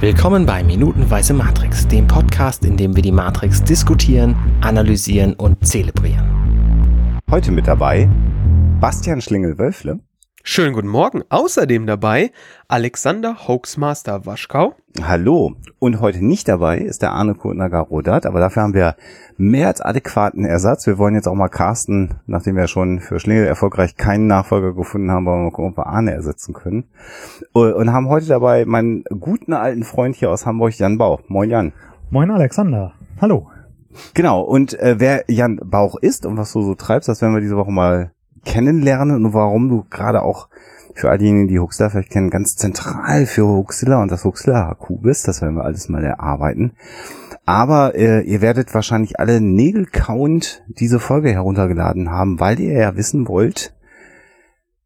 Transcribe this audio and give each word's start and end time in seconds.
Willkommen 0.00 0.46
bei 0.46 0.64
Minutenweise 0.64 1.34
Matrix, 1.34 1.86
dem 1.86 2.06
Podcast, 2.06 2.64
in 2.64 2.78
dem 2.78 2.96
wir 2.96 3.02
die 3.02 3.12
Matrix 3.12 3.62
diskutieren, 3.62 4.34
analysieren 4.62 5.34
und 5.34 5.66
zelebrieren. 5.66 7.20
Heute 7.30 7.52
mit 7.52 7.66
dabei 7.66 8.08
Bastian 8.80 9.20
Schlingel-Wölfle. 9.20 10.00
Schönen 10.42 10.72
guten 10.72 10.88
Morgen. 10.88 11.22
Außerdem 11.28 11.86
dabei 11.86 12.32
Alexander 12.66 13.46
Hoaxmaster 13.46 14.24
Waschkau. 14.24 14.74
Hallo. 15.02 15.54
Und 15.78 16.00
heute 16.00 16.24
nicht 16.24 16.48
dabei 16.48 16.78
ist 16.78 17.02
der 17.02 17.12
Arne 17.12 17.34
Kotnagar-Rodat, 17.34 18.24
aber 18.24 18.40
dafür 18.40 18.62
haben 18.62 18.74
wir 18.74 18.96
mehr 19.36 19.68
als 19.68 19.82
adäquaten 19.82 20.46
Ersatz. 20.46 20.86
Wir 20.86 20.96
wollen 20.96 21.14
jetzt 21.14 21.28
auch 21.28 21.34
mal 21.34 21.48
Carsten, 21.48 22.20
nachdem 22.26 22.56
wir 22.56 22.68
schon 22.68 23.00
für 23.00 23.20
Schlingel 23.20 23.46
erfolgreich 23.46 23.96
keinen 23.96 24.28
Nachfolger 24.28 24.72
gefunden 24.72 25.10
haben, 25.10 25.26
wollen 25.26 25.40
wir 25.40 25.44
mal 25.44 25.50
gucken, 25.50 25.72
ob 25.72 25.76
wir 25.76 25.86
Arne 25.86 26.12
ersetzen 26.12 26.54
können. 26.54 26.84
Und 27.52 27.92
haben 27.92 28.08
heute 28.08 28.26
dabei 28.26 28.64
meinen 28.64 29.04
guten 29.04 29.52
alten 29.52 29.84
Freund 29.84 30.16
hier 30.16 30.30
aus 30.30 30.46
Hamburg, 30.46 30.72
Jan 30.78 30.96
Bauch. 30.96 31.20
Moin 31.28 31.50
Jan. 31.50 31.74
Moin 32.08 32.30
Alexander. 32.30 32.94
Hallo. 33.20 33.50
Genau. 34.14 34.40
Und 34.40 34.72
äh, 34.80 34.96
wer 34.98 35.24
Jan 35.28 35.60
Bauch 35.62 35.96
ist 35.96 36.24
und 36.24 36.38
was 36.38 36.52
du 36.52 36.62
so 36.62 36.74
treibst, 36.74 37.10
das 37.10 37.20
werden 37.20 37.34
wir 37.34 37.42
diese 37.42 37.56
Woche 37.58 37.70
mal 37.70 38.12
kennenlernen 38.44 39.24
und 39.24 39.34
warum 39.34 39.68
du 39.68 39.84
gerade 39.90 40.22
auch 40.22 40.48
für 40.94 41.10
all 41.10 41.18
diejenigen, 41.18 41.48
die 41.48 41.58
Huxilla 41.58 41.88
vielleicht 41.88 42.10
kennen, 42.10 42.30
ganz 42.30 42.56
zentral 42.56 43.26
für 43.26 43.46
Huxilla 43.46 44.02
und 44.02 44.10
das 44.10 44.24
Huxilla 44.24 44.70
HQ 44.70 45.02
bist. 45.02 45.26
Das 45.28 45.40
werden 45.40 45.54
wir 45.54 45.64
alles 45.64 45.88
mal 45.88 46.04
erarbeiten. 46.04 46.72
Aber 47.46 47.94
äh, 47.94 48.20
ihr 48.22 48.40
werdet 48.40 48.74
wahrscheinlich 48.74 49.18
alle 49.18 49.40
Nägelcount 49.40 50.62
diese 50.68 51.00
Folge 51.00 51.32
heruntergeladen 51.32 52.10
haben, 52.10 52.38
weil 52.38 52.60
ihr 52.60 52.74
ja 52.74 52.96
wissen 52.96 53.28
wollt, 53.28 53.74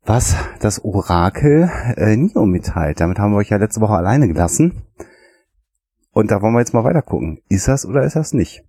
was 0.05 0.37
das 0.61 0.85
Orakel 0.85 1.71
äh, 1.97 2.17
Nio 2.17 2.47
mitteilt. 2.47 3.01
Damit 3.01 3.19
haben 3.19 3.33
wir 3.33 3.39
euch 3.39 3.51
ja 3.51 3.57
letzte 3.57 3.81
Woche 3.81 3.95
alleine 3.95 4.29
gelassen. 4.29 4.83
Und 6.13 6.31
da 6.31 6.41
wollen 6.41 6.55
wir 6.55 6.61
jetzt 6.61 6.75
mal 6.75 6.85
weiter 6.85 7.03
gucken. 7.03 7.41
Ist 7.49 7.69
das 7.69 7.85
oder 7.85 8.05
ist 8.05 8.17
das 8.17 8.33
nicht? 8.33 8.65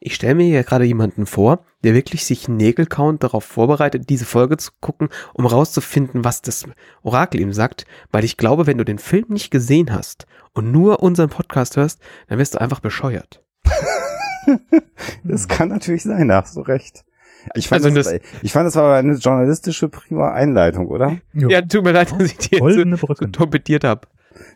Ich 0.00 0.14
stelle 0.14 0.34
mir 0.36 0.44
hier 0.44 0.62
gerade 0.62 0.84
jemanden 0.84 1.26
vor, 1.26 1.64
der 1.82 1.94
wirklich 1.94 2.24
sich 2.24 2.48
Nägelcount 2.48 3.22
darauf 3.24 3.44
vorbereitet, 3.44 4.08
diese 4.08 4.24
Folge 4.24 4.56
zu 4.56 4.70
gucken, 4.80 5.08
um 5.32 5.46
rauszufinden, 5.46 6.24
was 6.24 6.42
das 6.42 6.64
Orakel 7.02 7.40
ihm 7.40 7.52
sagt, 7.52 7.84
weil 8.12 8.24
ich 8.24 8.36
glaube, 8.36 8.66
wenn 8.66 8.78
du 8.78 8.84
den 8.84 8.98
Film 8.98 9.26
nicht 9.28 9.50
gesehen 9.50 9.92
hast 9.92 10.26
und 10.52 10.70
nur 10.72 11.02
unseren 11.02 11.28
Podcast 11.30 11.76
hörst, 11.76 12.00
dann 12.28 12.38
wirst 12.38 12.54
du 12.54 12.60
einfach 12.60 12.80
bescheuert. 12.80 13.42
das 15.24 15.48
kann 15.48 15.68
natürlich 15.68 16.02
sein, 16.02 16.28
da 16.28 16.42
hast 16.42 16.56
du 16.56 16.60
recht. 16.60 17.04
Ich 17.54 17.68
fand, 17.68 17.84
Also 17.84 17.94
das, 17.94 18.06
das- 18.10 18.20
ich 18.42 18.52
fand, 18.52 18.66
das 18.66 18.76
war 18.76 18.96
eine 18.96 19.14
journalistische 19.14 19.88
prima 19.88 20.32
Einleitung, 20.32 20.86
oder? 20.88 21.18
Ja, 21.34 21.60
tut 21.62 21.84
mir 21.84 21.92
leid, 21.92 22.12
dass 22.12 22.22
ich 22.22 22.38
dir 22.38 22.58
so, 22.58 23.14
so 23.14 23.26
torpediert 23.26 23.84
habe. 23.84 24.06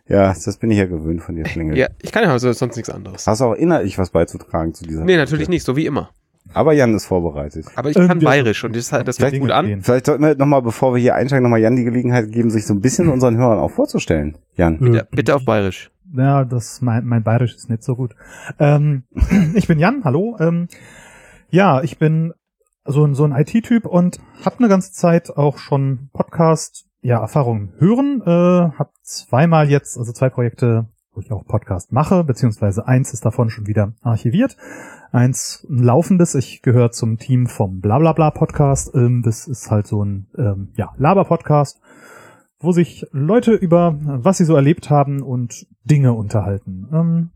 Ja, 0.07 0.29
das 0.33 0.57
bin 0.59 0.71
ich 0.71 0.79
ja 0.79 0.87
gewöhnt 0.87 1.23
von 1.23 1.35
dir, 1.37 1.47
Schlingel. 1.47 1.77
Ja, 1.77 1.89
ich 2.03 2.13
kann 2.13 2.23
ja 2.25 2.31
also 2.33 2.51
sonst 2.53 2.77
nichts 2.77 2.91
anderes. 2.91 3.27
Hast 3.27 3.41
du 3.41 3.45
auch 3.47 3.55
inhaltlich 3.55 3.99
was 3.99 4.11
beizutragen 4.11 4.75
zu 4.75 4.85
dieser 4.85 5.05
Nee, 5.05 5.17
natürlich 5.17 5.49
nicht, 5.49 5.65
so 5.65 5.77
wie 5.77 5.87
immer. 5.87 6.11
Aber 6.55 6.73
Jan 6.73 6.95
ist 6.95 7.05
vorbereitet. 7.05 7.67
Aber 7.77 7.91
ich 7.91 7.95
kann 7.97 8.07
Irgendwie- 8.09 8.25
bayerisch 8.25 8.65
und 8.65 8.75
das, 8.75 8.89
das 8.89 9.17
Vielleicht 9.17 9.33
fängt 9.33 9.41
gut 9.43 9.51
an. 9.51 9.67
gehen. 9.67 9.83
Vielleicht 9.83 10.07
sollten 10.07 10.25
wir 10.25 10.35
nochmal, 10.35 10.63
bevor 10.63 10.95
wir 10.95 11.01
hier 11.01 11.15
einsteigen, 11.15 11.43
nochmal 11.43 11.61
Jan 11.61 11.77
die 11.77 11.85
Gelegenheit 11.85 12.33
geben, 12.33 12.49
sich 12.51 12.65
so 12.67 12.73
ein 12.73 12.81
bisschen 12.81 13.09
unseren 13.11 13.37
Hörern 13.37 13.59
auch 13.59 13.71
vorzustellen. 13.71 14.39
Jan. 14.55 14.79
Bitte, 14.79 15.09
bitte 15.11 15.35
auf 15.37 15.45
bayerisch. 15.45 15.91
Ja, 16.17 16.47
das 16.47 16.81
mein, 16.81 17.05
mein 17.05 17.23
Bayerisch 17.23 17.55
ist 17.55 17.69
nicht 17.69 17.83
so 17.83 17.95
gut. 17.97 18.15
Ähm, 18.59 19.03
ich 19.55 19.67
bin 19.69 19.79
Jan, 19.79 20.05
hallo. 20.05 20.39
Ähm, 20.41 20.69
ja, 21.51 21.83
ich 21.83 21.99
bin 21.99 22.33
so 22.87 23.05
ein, 23.05 23.15
so 23.15 23.25
ein 23.25 23.33
IT-Typ 23.33 23.85
und 23.85 24.19
habe 24.43 24.57
eine 24.61 24.69
ganze 24.69 24.93
Zeit 24.93 25.29
auch 25.37 25.59
schon 25.59 26.09
Podcast, 26.15 26.87
ja, 27.01 27.21
Erfahrungen 27.21 27.73
hören. 27.79 28.23
Äh, 28.25 28.77
hab 28.79 28.93
zweimal 29.03 29.71
jetzt, 29.71 29.99
also 29.99 30.13
zwei 30.13 30.31
Projekte, 30.31 30.89
wo 31.13 31.21
ich 31.21 31.33
auch 31.33 31.45
Podcast 31.47 31.93
mache, 31.93 32.25
beziehungsweise 32.25 32.87
eins 32.87 33.13
ist 33.13 33.25
davon 33.25 33.51
schon 33.51 33.67
wieder 33.67 33.93
archiviert. 34.03 34.57
Eins 35.11 35.67
ein 35.69 35.83
laufendes, 35.83 36.35
ich 36.35 36.63
gehöre 36.63 36.91
zum 36.91 37.19
Team 37.19 37.47
vom 37.47 37.81
Blablabla 37.81 38.31
Podcast. 38.31 38.95
Ähm, 38.95 39.23
das 39.23 39.49
ist 39.49 39.71
halt 39.71 39.87
so 39.87 40.05
ein 40.05 40.27
ähm, 40.37 40.73
ja, 40.77 40.93
Laber-Podcast, 40.99 41.81
wo 42.61 42.73
sich 42.73 43.07
Leute 43.13 43.53
über 43.53 43.97
was 44.01 44.39
sie 44.39 44.45
so 44.45 44.55
erlebt 44.55 44.91
haben 44.91 45.23
und 45.23 45.67
Dinge 45.85 46.13
unterhalten. 46.13 46.89
Ähm, 46.93 47.31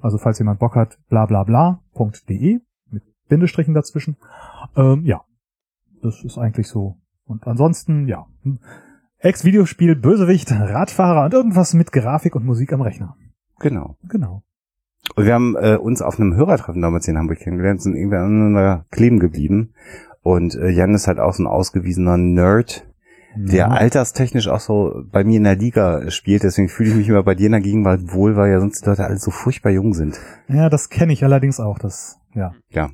also 0.00 0.16
falls 0.18 0.38
jemand 0.38 0.60
Bock 0.60 0.76
hat, 0.76 0.98
blablabla.de 1.08 2.60
mit 2.90 3.02
Bindestrichen 3.28 3.74
dazwischen. 3.74 4.16
Ähm, 4.76 5.04
ja, 5.04 5.22
das 6.02 6.24
ist 6.24 6.38
eigentlich 6.38 6.68
so. 6.68 6.96
Und 7.26 7.46
ansonsten, 7.46 8.08
ja, 8.08 8.26
Ex-Videospiel, 9.20 9.96
Bösewicht, 9.96 10.50
Radfahrer 10.50 11.26
und 11.26 11.34
irgendwas 11.34 11.74
mit 11.74 11.92
Grafik 11.92 12.34
und 12.36 12.44
Musik 12.44 12.72
am 12.72 12.80
Rechner. 12.80 13.16
Genau. 13.58 13.96
Genau. 14.08 14.42
Und 15.16 15.26
wir 15.26 15.34
haben 15.34 15.56
äh, 15.56 15.76
uns 15.76 16.02
auf 16.02 16.18
einem 16.18 16.34
Hörertreffen 16.34 16.80
damals 16.82 17.06
in 17.08 17.18
Hamburg 17.18 17.38
kennengelernt, 17.38 17.82
sind 17.82 17.96
irgendwie 17.96 18.16
aneinander 18.16 18.86
kleben 18.90 19.18
geblieben. 19.18 19.74
Und 20.22 20.54
äh, 20.54 20.68
Jan 20.70 20.94
ist 20.94 21.06
halt 21.06 21.18
auch 21.18 21.34
so 21.34 21.42
ein 21.42 21.46
ausgewiesener 21.46 22.16
Nerd, 22.16 22.86
der 23.36 23.68
Mhm. 23.68 23.72
alterstechnisch 23.74 24.48
auch 24.48 24.60
so 24.60 25.02
bei 25.10 25.22
mir 25.24 25.36
in 25.36 25.44
der 25.44 25.56
Liga 25.56 26.10
spielt. 26.10 26.42
Deswegen 26.42 26.68
fühle 26.68 26.90
ich 26.90 26.96
mich 26.96 27.08
immer 27.08 27.22
bei 27.22 27.34
dir 27.34 27.46
in 27.46 27.52
der 27.52 27.60
Gegenwart 27.60 28.12
wohl, 28.12 28.36
weil 28.36 28.50
ja 28.50 28.60
sonst 28.60 28.82
die 28.84 28.88
Leute 28.88 29.04
alle 29.04 29.18
so 29.18 29.30
furchtbar 29.30 29.70
jung 29.70 29.94
sind. 29.94 30.18
Ja, 30.48 30.68
das 30.68 30.88
kenne 30.88 31.12
ich 31.12 31.22
allerdings 31.24 31.60
auch. 31.60 31.78
Das, 31.78 32.18
ja, 32.34 32.52
Ja. 32.70 32.90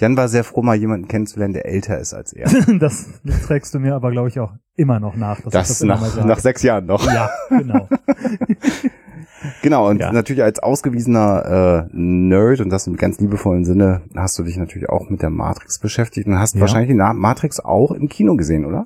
Jan 0.00 0.16
war 0.16 0.28
sehr 0.28 0.44
froh, 0.44 0.62
mal 0.62 0.76
jemanden 0.76 1.08
kennenzulernen, 1.08 1.52
der 1.52 1.66
älter 1.66 1.98
ist 1.98 2.14
als 2.14 2.32
er. 2.32 2.48
das 2.80 3.06
trägst 3.46 3.74
du 3.74 3.78
mir 3.78 3.94
aber, 3.94 4.10
glaube 4.10 4.28
ich, 4.28 4.40
auch 4.40 4.52
immer 4.74 4.98
noch 4.98 5.14
nach. 5.14 5.36
dass 5.42 5.46
ich 5.46 5.52
Das, 5.52 5.80
immer 5.82 5.96
nach, 6.00 6.24
nach 6.24 6.38
sechs 6.38 6.62
Jahren 6.62 6.86
noch. 6.86 7.04
Ja, 7.12 7.30
genau. 7.50 7.88
Genau, 9.62 9.88
und 9.88 10.00
Ja. 10.00 10.12
natürlich 10.12 10.42
als 10.42 10.58
ausgewiesener 10.58 11.86
äh, 11.90 11.96
Nerd, 11.96 12.60
und 12.60 12.68
das 12.70 12.86
im 12.86 12.96
ganz 12.96 13.20
liebevollen 13.20 13.64
Sinne, 13.64 14.02
hast 14.14 14.38
du 14.38 14.42
dich 14.42 14.56
natürlich 14.58 14.88
auch 14.90 15.08
mit 15.08 15.22
der 15.22 15.30
Matrix 15.30 15.78
beschäftigt 15.78 16.26
und 16.26 16.38
hast 16.38 16.54
Ja. 16.56 16.60
wahrscheinlich 16.60 16.90
die 16.90 16.94
Matrix 16.94 17.58
auch 17.60 17.92
im 17.92 18.08
Kino 18.08 18.36
gesehen, 18.36 18.66
oder? 18.66 18.84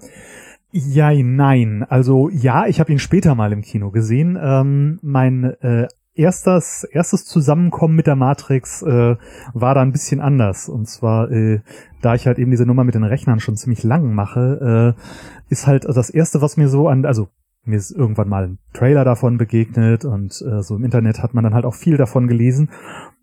Ja, 0.70 1.12
nein. 1.12 1.84
Also 1.88 2.28
ja, 2.30 2.66
ich 2.66 2.78
habe 2.80 2.92
ihn 2.92 2.98
später 3.00 3.34
mal 3.34 3.52
im 3.52 3.62
Kino 3.62 3.90
gesehen. 3.90 4.38
Ähm, 4.40 4.98
mein 5.02 5.44
äh, 5.60 5.88
erstes, 6.14 6.84
erstes 6.84 7.24
Zusammenkommen 7.24 7.96
mit 7.96 8.06
der 8.06 8.16
Matrix 8.16 8.82
äh, 8.82 9.16
war 9.52 9.74
da 9.74 9.82
ein 9.82 9.92
bisschen 9.92 10.20
anders. 10.20 10.68
Und 10.68 10.86
zwar, 10.86 11.30
äh, 11.30 11.60
da 12.02 12.14
ich 12.14 12.26
halt 12.26 12.38
eben 12.38 12.50
diese 12.50 12.66
Nummer 12.66 12.84
mit 12.84 12.94
den 12.94 13.04
Rechnern 13.04 13.40
schon 13.40 13.56
ziemlich 13.56 13.82
lang 13.82 14.14
mache, 14.14 14.94
äh, 14.96 15.52
ist 15.52 15.66
halt 15.66 15.84
das 15.84 16.10
erste, 16.10 16.40
was 16.40 16.56
mir 16.56 16.68
so 16.68 16.88
an, 16.88 17.04
also 17.04 17.28
mir 17.66 17.76
ist 17.76 17.90
irgendwann 17.90 18.28
mal 18.28 18.44
ein 18.44 18.58
Trailer 18.74 19.04
davon 19.04 19.38
begegnet 19.38 20.04
und 20.04 20.32
äh, 20.42 20.62
so 20.62 20.76
im 20.76 20.84
Internet 20.84 21.22
hat 21.22 21.32
man 21.32 21.44
dann 21.44 21.54
halt 21.54 21.64
auch 21.64 21.74
viel 21.74 21.96
davon 21.96 22.26
gelesen. 22.26 22.70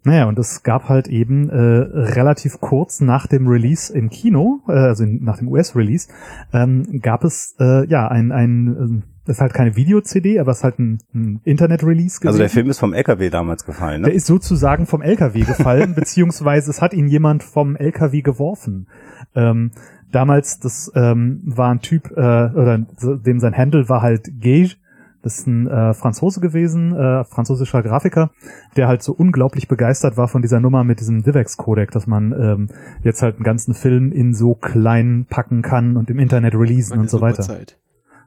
Naja, 0.04 0.28
und 0.28 0.40
es 0.40 0.64
gab 0.64 0.90
halt 0.90 1.08
eben 1.08 1.50
äh, 1.50 1.56
relativ 1.56 2.60
kurz 2.60 3.02
nach 3.02 3.28
dem 3.28 3.48
Release 3.48 3.94
im 3.94 4.10
Kino, 4.10 4.62
äh, 4.68 4.72
also 4.72 5.04
in, 5.04 5.24
nach 5.24 5.38
dem 5.38 5.48
US-Release, 5.48 6.10
ähm, 6.54 7.02
gab 7.02 7.24
es 7.24 7.56
äh, 7.60 7.86
ja 7.86 8.08
ein, 8.08 8.32
ein 8.32 8.68
ähm, 8.68 9.04
das 9.26 9.38
ist 9.38 9.42
halt 9.42 9.54
keine 9.54 9.76
Video-CD, 9.76 10.40
aber 10.40 10.52
es 10.52 10.60
ist 10.60 10.64
halt 10.64 10.80
ein, 10.80 11.00
ein 11.14 11.42
Internet-Release 11.44 12.20
gewesen. 12.20 12.28
Also 12.28 12.40
der 12.40 12.50
Film 12.50 12.70
ist 12.70 12.80
vom 12.80 12.94
LKW 12.94 13.30
damals 13.30 13.66
gefallen, 13.66 14.02
Der 14.02 14.12
ne? 14.12 14.16
ist 14.18 14.26
sozusagen 14.26 14.88
vom 14.88 15.02
LKW 15.02 15.42
gefallen, 15.42 15.94
beziehungsweise 15.96 16.72
es 16.72 16.82
hat 16.82 16.94
ihn 16.94 17.08
jemand 17.08 17.44
vom 17.44 17.76
LKW 17.76 18.22
geworfen. 18.22 18.88
Ähm, 19.36 19.72
damals, 20.12 20.60
das 20.60 20.92
ähm, 20.96 21.42
war 21.46 21.72
ein 21.72 21.82
Typ, 21.82 22.12
äh, 22.12 22.20
oder 22.20 22.80
dem 22.80 23.40
sein 23.40 23.56
Handle 23.56 23.88
war 23.90 24.02
halt 24.02 24.32
Gage. 24.40 24.76
Das 25.24 25.38
ist 25.38 25.46
ein 25.46 25.68
äh, 25.68 25.94
Franzose 25.94 26.40
gewesen, 26.42 26.96
äh, 26.96 27.24
französischer 27.26 27.84
Grafiker, 27.84 28.32
der 28.76 28.88
halt 28.88 29.04
so 29.04 29.14
unglaublich 29.14 29.68
begeistert 29.68 30.18
war 30.18 30.28
von 30.28 30.42
dieser 30.42 30.60
Nummer 30.60 30.84
mit 30.84 31.00
diesem 31.00 31.22
DivX-Codec, 31.22 31.92
dass 31.92 32.08
man 32.08 32.32
ähm, 32.32 32.70
jetzt 33.04 33.22
halt 33.22 33.36
einen 33.36 33.44
ganzen 33.44 33.76
Film 33.76 34.12
in 34.12 34.34
so 34.34 34.56
klein 34.56 35.28
packen 35.30 35.62
kann 35.62 35.96
und 35.96 36.10
im 36.10 36.18
Internet 36.18 36.56
releasen 36.56 36.94
Meine 36.94 37.02
und 37.04 37.10
so 37.12 37.22
weiter. 37.22 37.44
Superzeit. 37.44 37.78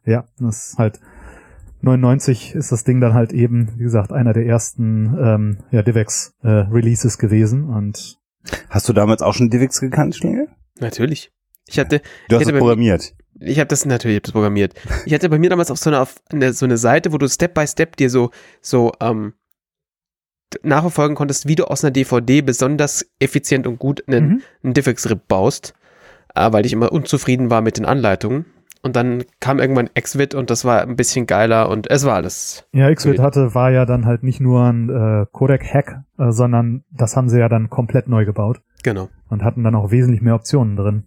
Ja, 0.06 0.28
das 0.38 0.70
ist 0.72 0.78
halt 0.78 1.00
99 1.80 2.54
ist 2.54 2.72
das 2.72 2.84
Ding 2.84 3.00
dann 3.00 3.14
halt 3.14 3.32
eben, 3.32 3.72
wie 3.78 3.82
gesagt, 3.82 4.12
einer 4.12 4.32
der 4.32 4.46
ersten 4.46 5.16
ähm, 5.20 5.58
ja, 5.70 5.82
DivX 5.82 6.34
äh, 6.42 6.48
Releases 6.48 7.18
gewesen 7.18 7.64
und 7.68 8.18
Hast 8.68 8.88
du 8.88 8.92
damals 8.92 9.22
auch 9.22 9.32
schon 9.34 9.48
DivX 9.50 9.80
gekannt, 9.80 10.16
Schlingel? 10.16 10.48
Natürlich. 10.78 11.32
Ich 11.66 11.78
hatte, 11.78 12.02
Du 12.28 12.36
hast 12.36 12.42
Ich 12.42 12.48
es 12.52 12.58
programmiert. 12.58 13.14
ich 13.40 13.58
habe 13.58 13.68
das 13.68 13.86
natürlich 13.86 14.16
ich 14.16 14.18
hab 14.18 14.22
das 14.24 14.32
programmiert. 14.32 14.74
Ich 15.06 15.14
hatte 15.14 15.28
bei 15.30 15.38
mir 15.38 15.48
damals 15.50 15.70
auf 15.70 15.78
so 15.78 15.88
einer 15.90 16.02
auf 16.02 16.16
eine, 16.30 16.52
so 16.52 16.66
eine 16.66 16.76
Seite, 16.76 17.12
wo 17.12 17.18
du 17.18 17.26
Step 17.28 17.54
by 17.54 17.66
Step 17.66 17.96
dir 17.96 18.10
so 18.10 18.30
so 18.60 18.92
ähm, 19.00 19.32
nachverfolgen 20.62 21.16
konntest, 21.16 21.48
wie 21.48 21.54
du 21.56 21.64
aus 21.64 21.82
einer 21.84 21.90
DVD 21.90 22.42
besonders 22.42 23.06
effizient 23.18 23.66
und 23.66 23.78
gut 23.78 24.06
einen, 24.06 24.28
Mhm. 24.28 24.42
einen 24.62 24.74
Diffix-Rip 24.74 25.26
baust, 25.26 25.74
äh, 26.34 26.52
weil 26.52 26.64
ich 26.66 26.72
immer 26.72 26.92
unzufrieden 26.92 27.50
war 27.50 27.60
mit 27.60 27.76
den 27.78 27.84
Anleitungen. 27.86 28.44
Und 28.84 28.96
dann 28.96 29.24
kam 29.40 29.58
irgendwann 29.58 29.88
Xvid 29.98 30.34
und 30.34 30.50
das 30.50 30.64
war 30.66 30.82
ein 30.82 30.94
bisschen 30.96 31.26
geiler 31.26 31.70
und 31.70 31.90
es 31.90 32.04
war 32.04 32.14
alles. 32.16 32.68
ja, 32.72 32.94
Xvid 32.94 33.18
hatte, 33.18 33.54
war 33.54 33.70
ja 33.70 33.86
dann 33.86 34.04
halt 34.04 34.22
nicht 34.22 34.40
nur 34.40 34.62
ein 34.62 34.90
äh, 34.90 35.26
Codec-Hack, 35.32 36.02
äh, 36.18 36.30
sondern 36.32 36.84
das 36.90 37.16
haben 37.16 37.28
sie 37.30 37.38
ja 37.40 37.48
dann 37.48 37.70
komplett 37.70 38.08
neu 38.08 38.24
gebaut 38.26 38.60
Genau. 38.82 39.08
und 39.30 39.42
hatten 39.42 39.64
dann 39.64 39.74
auch 39.74 39.90
wesentlich 39.90 40.20
mehr 40.20 40.34
Optionen 40.34 40.76
drin. 40.76 41.04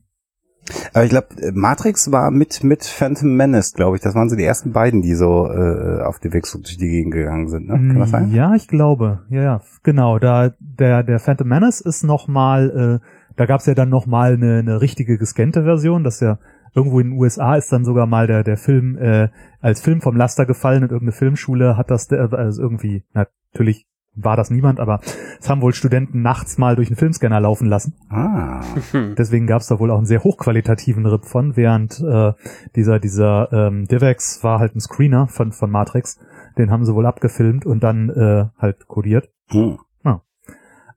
Aber 0.94 1.06
ich 1.06 1.12
glaube, 1.12 1.28
Matrix 1.54 2.12
war 2.12 2.30
mit 2.30 2.62
mit 2.64 2.84
Phantom 2.84 3.34
Menace, 3.36 3.74
glaube 3.74 3.96
ich. 3.96 4.02
Das 4.02 4.16
waren 4.16 4.28
so 4.28 4.36
die 4.36 4.44
ersten 4.44 4.74
beiden, 4.74 5.02
die 5.02 5.14
so 5.14 5.48
äh, 5.50 6.02
auf 6.02 6.20
die 6.20 6.34
Weg 6.34 6.44
durch 6.52 6.78
die 6.78 6.90
Gegend 6.90 7.14
gegangen 7.14 7.48
sind. 7.48 7.68
Ne? 7.68 7.74
Kann 7.76 8.00
das 8.00 8.10
sein? 8.10 8.32
Ja, 8.34 8.54
ich 8.54 8.68
glaube. 8.68 9.22
Ja, 9.30 9.44
ja, 9.44 9.62
genau. 9.84 10.20
Da 10.20 10.52
der 10.60 11.04
der 11.04 11.20
Phantom 11.20 11.48
Menace 11.48 11.80
ist 11.80 12.04
noch 12.04 12.28
mal, 12.28 13.00
äh, 13.02 13.08
da 13.38 13.46
gab's 13.46 13.66
ja 13.66 13.76
dann 13.76 13.88
noch 13.90 14.08
mal 14.08 14.34
eine, 14.34 14.58
eine 14.60 14.82
richtige 14.82 15.18
gescannte 15.18 15.64
Version, 15.64 16.04
dass 16.04 16.20
ja 16.20 16.38
irgendwo 16.78 17.00
in 17.00 17.10
den 17.10 17.20
USA 17.20 17.56
ist 17.56 17.72
dann 17.74 17.84
sogar 17.84 18.06
mal 18.06 18.28
der 18.28 18.44
der 18.44 18.56
Film 18.56 18.98
äh, 18.98 19.30
als 19.60 19.82
Film 19.82 20.00
vom 20.00 20.16
Laster 20.16 20.46
gefallen 20.46 20.84
und 20.84 20.92
irgendeine 20.92 21.18
Filmschule 21.18 21.76
hat 21.76 21.90
das 21.90 22.12
äh, 22.12 22.28
also 22.32 22.62
irgendwie 22.62 23.04
natürlich 23.14 23.88
war 24.20 24.36
das 24.36 24.50
niemand, 24.50 24.80
aber 24.80 25.00
es 25.40 25.48
haben 25.48 25.62
wohl 25.62 25.74
Studenten 25.74 26.24
nachts 26.24 26.58
mal 26.58 26.76
durch 26.76 26.88
einen 26.88 26.96
Filmscanner 26.96 27.40
laufen 27.40 27.68
lassen. 27.68 27.94
Ah. 28.10 28.64
Deswegen 29.16 29.46
gab 29.46 29.62
es 29.62 29.68
da 29.68 29.80
wohl 29.80 29.92
auch 29.92 29.98
einen 29.98 30.08
sehr 30.08 30.24
hochqualitativen 30.24 31.06
Rip 31.06 31.26
von, 31.26 31.56
während 31.56 32.00
äh, 32.00 32.34
dieser 32.76 33.00
dieser 33.00 33.52
ähm, 33.52 33.86
DivX 33.86 34.44
war 34.44 34.60
halt 34.60 34.76
ein 34.76 34.80
Screener 34.80 35.28
von 35.28 35.52
von 35.52 35.70
Matrix, 35.70 36.20
den 36.58 36.72
haben 36.72 36.86
sie 36.86 36.96
wohl 36.96 37.06
abgefilmt 37.06 37.66
und 37.66 37.84
dann 37.84 38.10
äh, 38.10 38.46
halt 38.58 38.88
kodiert. 38.88 39.30
Hm. 39.50 39.78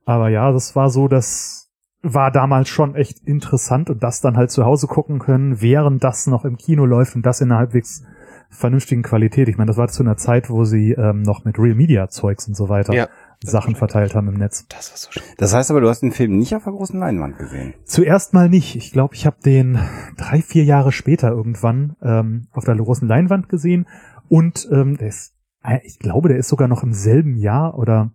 Aber 0.05 0.29
ja, 0.29 0.51
das 0.51 0.75
war 0.75 0.89
so, 0.89 1.07
das 1.07 1.60
war 2.03 2.31
damals 2.31 2.69
schon 2.69 2.95
echt 2.95 3.19
interessant 3.19 3.89
und 3.89 4.01
das 4.03 4.21
dann 4.21 4.37
halt 4.37 4.51
zu 4.51 4.65
Hause 4.65 4.87
gucken 4.87 5.19
können, 5.19 5.61
während 5.61 6.03
das 6.03 6.27
noch 6.27 6.45
im 6.45 6.57
Kino 6.57 6.85
läuft 6.85 7.15
und 7.15 7.25
das 7.25 7.41
in 7.41 7.51
einer 7.51 7.59
halbwegs 7.59 8.03
vernünftigen 8.49 9.01
Qualität. 9.01 9.47
Ich 9.47 9.57
meine, 9.57 9.67
das 9.67 9.77
war 9.77 9.87
zu 9.87 10.03
einer 10.03 10.17
Zeit, 10.17 10.49
wo 10.49 10.65
sie 10.65 10.91
ähm, 10.91 11.21
noch 11.21 11.45
mit 11.45 11.57
Real 11.57 11.75
Media 11.75 12.09
Zeugs 12.09 12.47
und 12.47 12.55
so 12.55 12.69
weiter 12.69 12.93
Ja. 12.93 13.07
Sachen 13.43 13.75
verteilt 13.75 14.13
haben 14.13 14.27
im 14.27 14.35
Netz. 14.35 14.67
Das 14.67 14.91
war 14.91 14.97
so 14.97 15.11
schön. 15.11 15.23
Das 15.37 15.53
heißt 15.53 15.71
aber, 15.71 15.81
du 15.81 15.89
hast 15.89 16.01
den 16.01 16.11
Film 16.11 16.37
nicht 16.37 16.53
auf 16.55 16.63
der 16.63 16.73
großen 16.73 16.99
Leinwand 16.99 17.37
gesehen. 17.37 17.73
Zuerst 17.85 18.33
mal 18.33 18.49
nicht. 18.49 18.75
Ich 18.75 18.91
glaube, 18.91 19.15
ich 19.15 19.25
habe 19.25 19.37
den 19.43 19.79
drei, 20.17 20.41
vier 20.41 20.63
Jahre 20.63 20.91
später 20.91 21.29
irgendwann 21.29 21.95
ähm, 22.03 22.47
auf 22.51 22.65
der 22.65 22.75
großen 22.75 23.07
Leinwand 23.07 23.49
gesehen 23.49 23.87
und 24.27 24.67
ähm, 24.71 24.97
der 24.97 25.07
ist, 25.07 25.33
äh, 25.63 25.79
ich 25.83 25.97
glaube, 25.97 26.29
der 26.29 26.37
ist 26.37 26.49
sogar 26.49 26.67
noch 26.67 26.83
im 26.83 26.93
selben 26.93 27.35
Jahr 27.35 27.77
oder 27.77 28.11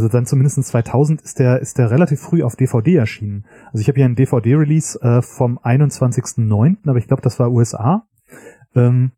also 0.00 0.08
dann 0.08 0.24
zumindest 0.24 0.62
2000 0.64 1.20
ist 1.20 1.38
der 1.38 1.60
ist 1.60 1.76
der 1.76 1.90
relativ 1.90 2.20
früh 2.20 2.42
auf 2.42 2.56
DVD 2.56 2.96
erschienen. 2.96 3.44
Also 3.66 3.82
ich 3.82 3.88
habe 3.88 3.96
hier 3.96 4.06
einen 4.06 4.14
DVD-Release 4.14 4.98
äh, 5.02 5.20
vom 5.20 5.58
21.09., 5.58 6.76
aber 6.86 6.98
ich 6.98 7.06
glaube, 7.06 7.20
das 7.20 7.38
war 7.38 7.52
USA. 7.52 8.06
Ähm, 8.74 9.12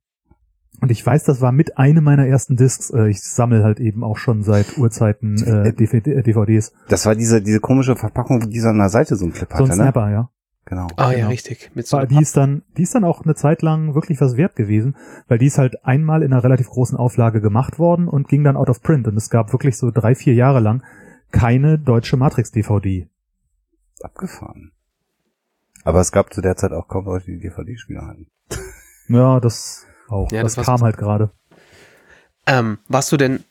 und 0.81 0.91
ich 0.91 1.07
weiß, 1.07 1.23
das 1.23 1.41
war 1.41 1.53
mit 1.53 1.79
einem 1.79 2.03
meiner 2.03 2.27
ersten 2.27 2.57
Discs. 2.57 2.91
Äh, 2.91 3.11
ich 3.11 3.23
sammle 3.23 3.63
halt 3.63 3.79
eben 3.79 4.03
auch 4.03 4.17
schon 4.17 4.43
seit 4.43 4.77
Urzeiten 4.77 5.41
äh, 5.45 5.73
DVD, 5.73 6.15
äh, 6.15 6.23
DVDs. 6.25 6.73
Das 6.89 7.07
war 7.07 7.15
diese 7.15 7.41
diese 7.41 7.61
komische 7.61 7.95
Verpackung, 7.95 8.51
die 8.51 8.59
so 8.59 8.69
an 8.69 8.79
der 8.79 8.89
Seite 8.89 9.15
so 9.15 9.25
einen 9.25 9.33
Clip 9.33 9.49
So 9.53 9.59
ein 9.59 9.71
hatte, 9.71 9.79
ne? 9.79 9.85
Snapper, 9.85 10.11
ja. 10.11 10.31
Genau. 10.65 10.87
Ah 10.97 11.11
ja, 11.11 11.17
Genau. 11.19 11.29
richtig. 11.29 11.71
Mit 11.75 11.87
so 11.87 11.99
die 12.07 12.21
ist 12.21 12.37
dann, 12.37 12.63
die 12.77 12.83
ist 12.83 12.95
dann 12.95 13.05
auch 13.05 13.25
eine 13.25 13.35
Zeit 13.35 13.63
lang 13.63 13.95
wirklich 13.95 14.21
was 14.21 14.37
wert 14.37 14.55
gewesen, 14.55 14.97
weil 15.29 15.39
die 15.39 15.47
ist 15.47 15.59
halt 15.59 15.85
einmal 15.85 16.23
in 16.23 16.33
einer 16.33 16.45
relativ 16.45 16.69
großen 16.69 16.97
Auflage 16.97 17.41
gemacht 17.41 17.79
worden 17.79 18.07
und 18.09 18.29
ging 18.29 18.45
dann 18.45 18.57
out 18.57 18.71
of 18.71 18.81
print. 18.83 19.09
Und 19.09 19.17
es 19.17 19.29
gab 19.29 19.53
wirklich 19.53 19.77
so 19.77 19.91
drei, 19.91 20.15
vier 20.15 20.35
Jahre 20.35 20.61
lang 20.61 20.83
keine 21.33 21.79
deutsche 21.79 22.17
Matrix-DVD. 22.17 23.09
Abgefahren. 24.03 24.73
Aber 25.85 26.01
es 26.01 26.13
gab 26.13 26.33
zu 26.33 26.41
der 26.41 26.57
Zeit 26.57 26.73
auch 26.73 26.87
kaum 26.89 27.07
Leute, 27.07 27.27
die 27.27 27.39
DVD-Spieler 27.41 28.07
hatten. 28.07 28.27
Ja, 29.09 29.41
das 29.41 29.85
auch. 30.09 30.31
Ja, 30.31 30.43
das, 30.45 30.55
das 30.55 30.65
kam 30.65 30.81
halt 30.81 30.97
gerade. 30.97 31.33
Ähm, 32.47 32.79
warst 32.89 33.11
du 33.13 33.17
denn, 33.17 33.43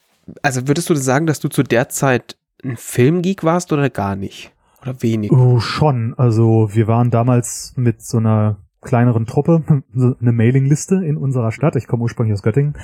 also 0.41 0.67
würdest 0.67 0.89
du 0.89 0.95
sagen, 0.95 1.27
dass 1.27 1.39
du 1.41 1.49
zu 1.49 1.61
der 1.61 1.89
Zeit 1.89 2.37
ein 2.63 2.77
Filmgeek 2.77 3.43
warst 3.43 3.71
oder 3.73 3.89
gar 3.89 4.15
nicht? 4.15 4.53
Oder 4.81 5.01
wenig? 5.01 5.31
Oh, 5.31 5.59
schon. 5.59 6.13
Also 6.17 6.69
wir 6.71 6.87
waren 6.87 7.11
damals 7.11 7.73
mit 7.77 8.01
so 8.01 8.17
einer 8.17 8.57
kleineren 8.81 9.25
Truppe, 9.25 9.63
so 9.93 10.15
eine 10.19 10.31
Mailingliste 10.31 11.03
in 11.05 11.17
unserer 11.17 11.51
Stadt. 11.51 11.75
Ich 11.75 11.87
komme 11.87 12.03
ursprünglich 12.03 12.33
aus 12.33 12.43
Göttingen. 12.43 12.75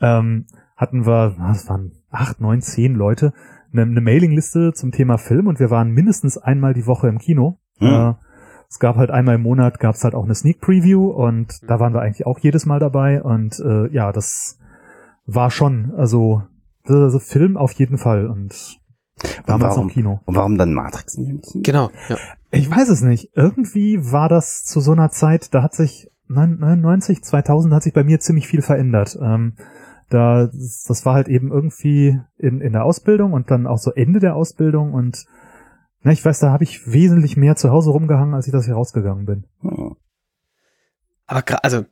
Ähm, 0.00 0.46
hatten 0.76 1.06
wir, 1.06 1.34
was 1.38 1.68
waren 1.68 1.92
acht, 2.10 2.40
neun, 2.40 2.60
zehn 2.60 2.94
Leute, 2.94 3.32
eine, 3.72 3.82
eine 3.82 4.00
Mailingliste 4.00 4.72
zum 4.72 4.92
Thema 4.92 5.18
Film 5.18 5.46
und 5.46 5.60
wir 5.60 5.70
waren 5.70 5.90
mindestens 5.90 6.38
einmal 6.38 6.74
die 6.74 6.86
Woche 6.86 7.08
im 7.08 7.18
Kino. 7.18 7.58
Hm. 7.78 7.88
Äh, 7.88 8.14
es 8.68 8.78
gab 8.78 8.96
halt 8.96 9.10
einmal 9.10 9.34
im 9.34 9.42
Monat 9.42 9.80
gab 9.80 9.94
es 9.94 10.02
halt 10.02 10.14
auch 10.14 10.24
eine 10.24 10.34
Sneak 10.34 10.60
Preview 10.60 11.08
und 11.08 11.60
da 11.68 11.78
waren 11.78 11.92
wir 11.92 12.00
eigentlich 12.00 12.26
auch 12.26 12.38
jedes 12.38 12.64
Mal 12.64 12.80
dabei 12.80 13.22
und 13.22 13.60
äh, 13.60 13.92
ja, 13.92 14.12
das 14.12 14.58
war 15.26 15.50
schon, 15.50 15.92
also, 15.96 16.42
also 16.84 17.18
Film 17.18 17.58
auf 17.58 17.72
jeden 17.72 17.98
Fall 17.98 18.26
und 18.26 18.80
damals 19.46 19.76
warum? 19.76 19.86
noch 19.86 19.94
Kino. 19.94 20.20
Und 20.24 20.36
warum 20.36 20.58
dann 20.58 20.74
Matrix 20.74 21.14
im 21.14 21.40
Kino? 21.40 21.62
Genau, 21.62 21.90
ja. 22.08 22.16
Ich 22.50 22.70
weiß 22.70 22.88
es 22.88 23.02
nicht. 23.02 23.30
Irgendwie 23.34 24.12
war 24.12 24.28
das 24.28 24.64
zu 24.64 24.80
so 24.80 24.92
einer 24.92 25.10
Zeit, 25.10 25.54
da 25.54 25.62
hat 25.62 25.74
sich 25.74 26.10
99, 26.28 27.22
2000 27.22 27.74
hat 27.74 27.82
sich 27.82 27.92
bei 27.92 28.04
mir 28.04 28.20
ziemlich 28.20 28.46
viel 28.46 28.62
verändert. 28.62 29.18
Ähm, 29.20 29.54
da, 30.08 30.46
das 30.46 31.06
war 31.06 31.14
halt 31.14 31.28
eben 31.28 31.50
irgendwie 31.50 32.20
in, 32.36 32.60
in 32.60 32.72
der 32.72 32.84
Ausbildung 32.84 33.32
und 33.32 33.50
dann 33.50 33.66
auch 33.66 33.78
so 33.78 33.92
Ende 33.92 34.20
der 34.20 34.36
Ausbildung 34.36 34.92
und 34.92 35.24
na, 36.04 36.10
ich 36.10 36.24
weiß, 36.24 36.40
da 36.40 36.50
habe 36.50 36.64
ich 36.64 36.92
wesentlich 36.92 37.36
mehr 37.36 37.54
zu 37.54 37.70
Hause 37.70 37.90
rumgehangen, 37.90 38.34
als 38.34 38.46
ich 38.46 38.52
das 38.52 38.64
hier 38.64 38.74
rausgegangen 38.74 39.24
bin. 39.24 39.46
Hm. 39.60 39.94
Aber 41.26 41.64
also 41.64 41.84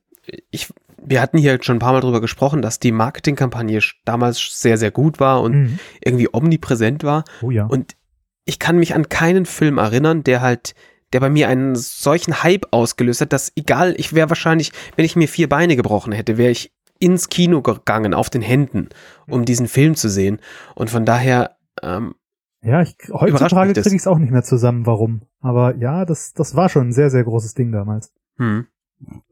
ich, 0.51 0.73
wir 1.05 1.21
hatten 1.23 1.39
hier 1.39 1.59
schon 1.63 1.77
ein 1.77 1.81
paar 1.81 1.93
Mal 1.93 2.01
drüber 2.01 2.21
gesprochen, 2.21 2.63
dass 2.63 2.79
die 2.79 2.93
Marketingkampagne 2.93 3.81
damals 4.05 4.61
sehr, 4.61 4.77
sehr 4.79 4.91
gut 4.91 5.21
war 5.21 5.43
und 5.43 5.53
Mhm. 5.55 5.79
irgendwie 6.05 6.29
omnipräsent 6.33 7.05
war. 7.05 7.25
Oh 7.43 7.51
ja. 7.51 7.67
Und 7.67 7.97
ich 8.45 8.59
kann 8.59 8.79
mich 8.79 8.95
an 8.95 9.09
keinen 9.09 9.47
Film 9.47 9.79
erinnern, 9.79 10.25
der 10.25 10.41
halt, 10.41 10.75
der 11.13 11.21
bei 11.21 11.31
mir 11.31 11.49
einen 11.49 11.75
solchen 11.75 12.43
Hype 12.43 12.67
ausgelöst 12.73 13.21
hat, 13.21 13.33
dass 13.33 13.53
egal, 13.57 13.95
ich 13.97 14.13
wäre 14.15 14.29
wahrscheinlich, 14.29 14.73
wenn 14.97 15.05
ich 15.05 15.17
mir 15.17 15.29
vier 15.29 15.49
Beine 15.49 15.77
gebrochen 15.77 16.13
hätte, 16.13 16.37
wäre 16.39 16.51
ich 16.51 16.73
ins 16.99 17.29
Kino 17.29 17.63
gegangen, 17.63 18.13
auf 18.15 18.29
den 18.29 18.43
Händen, 18.43 18.89
um 19.27 19.45
diesen 19.45 19.69
Film 19.69 19.95
zu 19.95 20.09
sehen. 20.11 20.39
Und 20.75 20.91
von 20.91 21.05
daher, 21.07 21.57
ähm, 21.83 22.15
ja, 22.63 22.83
ich, 22.83 22.95
Überrascht 23.09 23.23
heutzutage 23.23 23.69
mich 23.69 23.75
das. 23.77 23.85
kriege 23.85 23.97
ich 23.97 24.03
es 24.03 24.07
auch 24.07 24.19
nicht 24.19 24.33
mehr 24.33 24.43
zusammen, 24.43 24.85
warum. 24.85 25.23
Aber 25.41 25.77
ja, 25.77 26.05
das, 26.05 26.35
das 26.35 26.55
war 26.57 26.69
schon 26.69 26.89
ein 26.89 26.93
sehr, 26.93 27.09
sehr 27.11 27.25
großes 27.25 27.55
Ding 27.55 27.73
damals. 27.73 28.13
hm, 28.37 28.67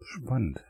Spannend. 0.00 0.64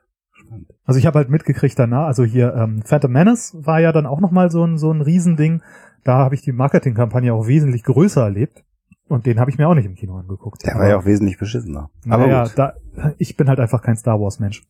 Also 0.84 0.98
ich 0.98 1.06
habe 1.06 1.18
halt 1.18 1.30
mitgekriegt 1.30 1.78
danach, 1.78 2.06
also 2.06 2.24
hier 2.24 2.54
ähm, 2.54 2.82
Phantom 2.84 3.12
Menace 3.12 3.56
war 3.58 3.80
ja 3.80 3.92
dann 3.92 4.06
auch 4.06 4.20
nochmal 4.20 4.50
so 4.50 4.64
ein, 4.64 4.78
so 4.78 4.90
ein 4.90 5.02
Riesending. 5.02 5.62
Da 6.04 6.18
habe 6.18 6.34
ich 6.34 6.42
die 6.42 6.52
Marketingkampagne 6.52 7.34
auch 7.34 7.46
wesentlich 7.46 7.84
größer 7.84 8.22
erlebt. 8.22 8.64
Und 9.08 9.24
den 9.24 9.40
habe 9.40 9.50
ich 9.50 9.56
mir 9.58 9.68
auch 9.68 9.74
nicht 9.74 9.86
im 9.86 9.94
Kino 9.94 10.18
angeguckt. 10.18 10.64
Der 10.66 10.74
war 10.74 10.88
ja 10.88 10.98
auch 10.98 11.06
wesentlich 11.06 11.38
beschissener. 11.38 11.90
Aber 12.08 12.28
ja, 12.28 12.44
gut. 12.44 12.52
da, 12.56 12.74
ich 13.16 13.36
bin 13.36 13.48
halt 13.48 13.58
einfach 13.58 13.82
kein 13.82 13.96
Star 13.96 14.20
Wars 14.20 14.38
Mensch. 14.38 14.62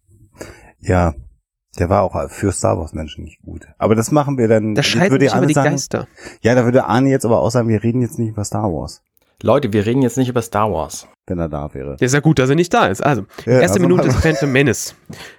Ja, 0.79 1.15
der 1.79 1.89
war 1.89 2.03
auch 2.03 2.31
für 2.31 2.53
Star 2.53 2.79
Wars 2.79 2.93
Menschen 2.93 3.25
nicht 3.25 3.43
gut. 3.43 3.67
Aber 3.79 3.95
das 3.95 4.11
machen 4.11 4.39
wir 4.39 4.49
dann. 4.49 4.75
da 4.75 4.81
ich 4.81 4.87
scheiden 4.87 5.11
würde 5.11 5.27
sich 5.27 5.35
aber 5.35 5.47
die 5.47 5.55
sagen, 5.55 5.71
Geister. 5.71 6.07
Ja, 6.41 6.55
da 6.55 6.65
würde 6.65 6.85
Arne 6.85 7.11
jetzt 7.11 7.25
aber 7.25 7.41
auch 7.41 7.51
sagen, 7.51 7.69
wir 7.69 7.83
reden 7.83 8.01
jetzt 8.01 8.19
nicht 8.19 8.31
über 8.31 8.45
Star 8.45 8.73
Wars, 8.73 9.03
Leute, 9.41 9.73
wir 9.73 9.87
reden 9.87 10.03
jetzt 10.03 10.17
nicht 10.17 10.29
über 10.29 10.43
Star 10.43 10.73
Wars. 10.73 11.07
wenn 11.29 11.39
er 11.39 11.49
da 11.49 11.73
wäre. 11.73 11.97
Ja, 12.01 12.07
ist 12.07 12.13
ja 12.13 12.19
gut, 12.19 12.41
dass 12.41 12.51
er 12.51 12.57
nicht 12.57 12.75
da 12.75 12.89
ist. 12.89 13.01
Also, 13.05 13.23
Ja, 13.47 13.61
erste 13.61 13.79
also 13.79 13.87
Minute 13.87 14.09
ist 14.09 14.17
Phantom 14.17 14.51
Menace. 14.51 14.97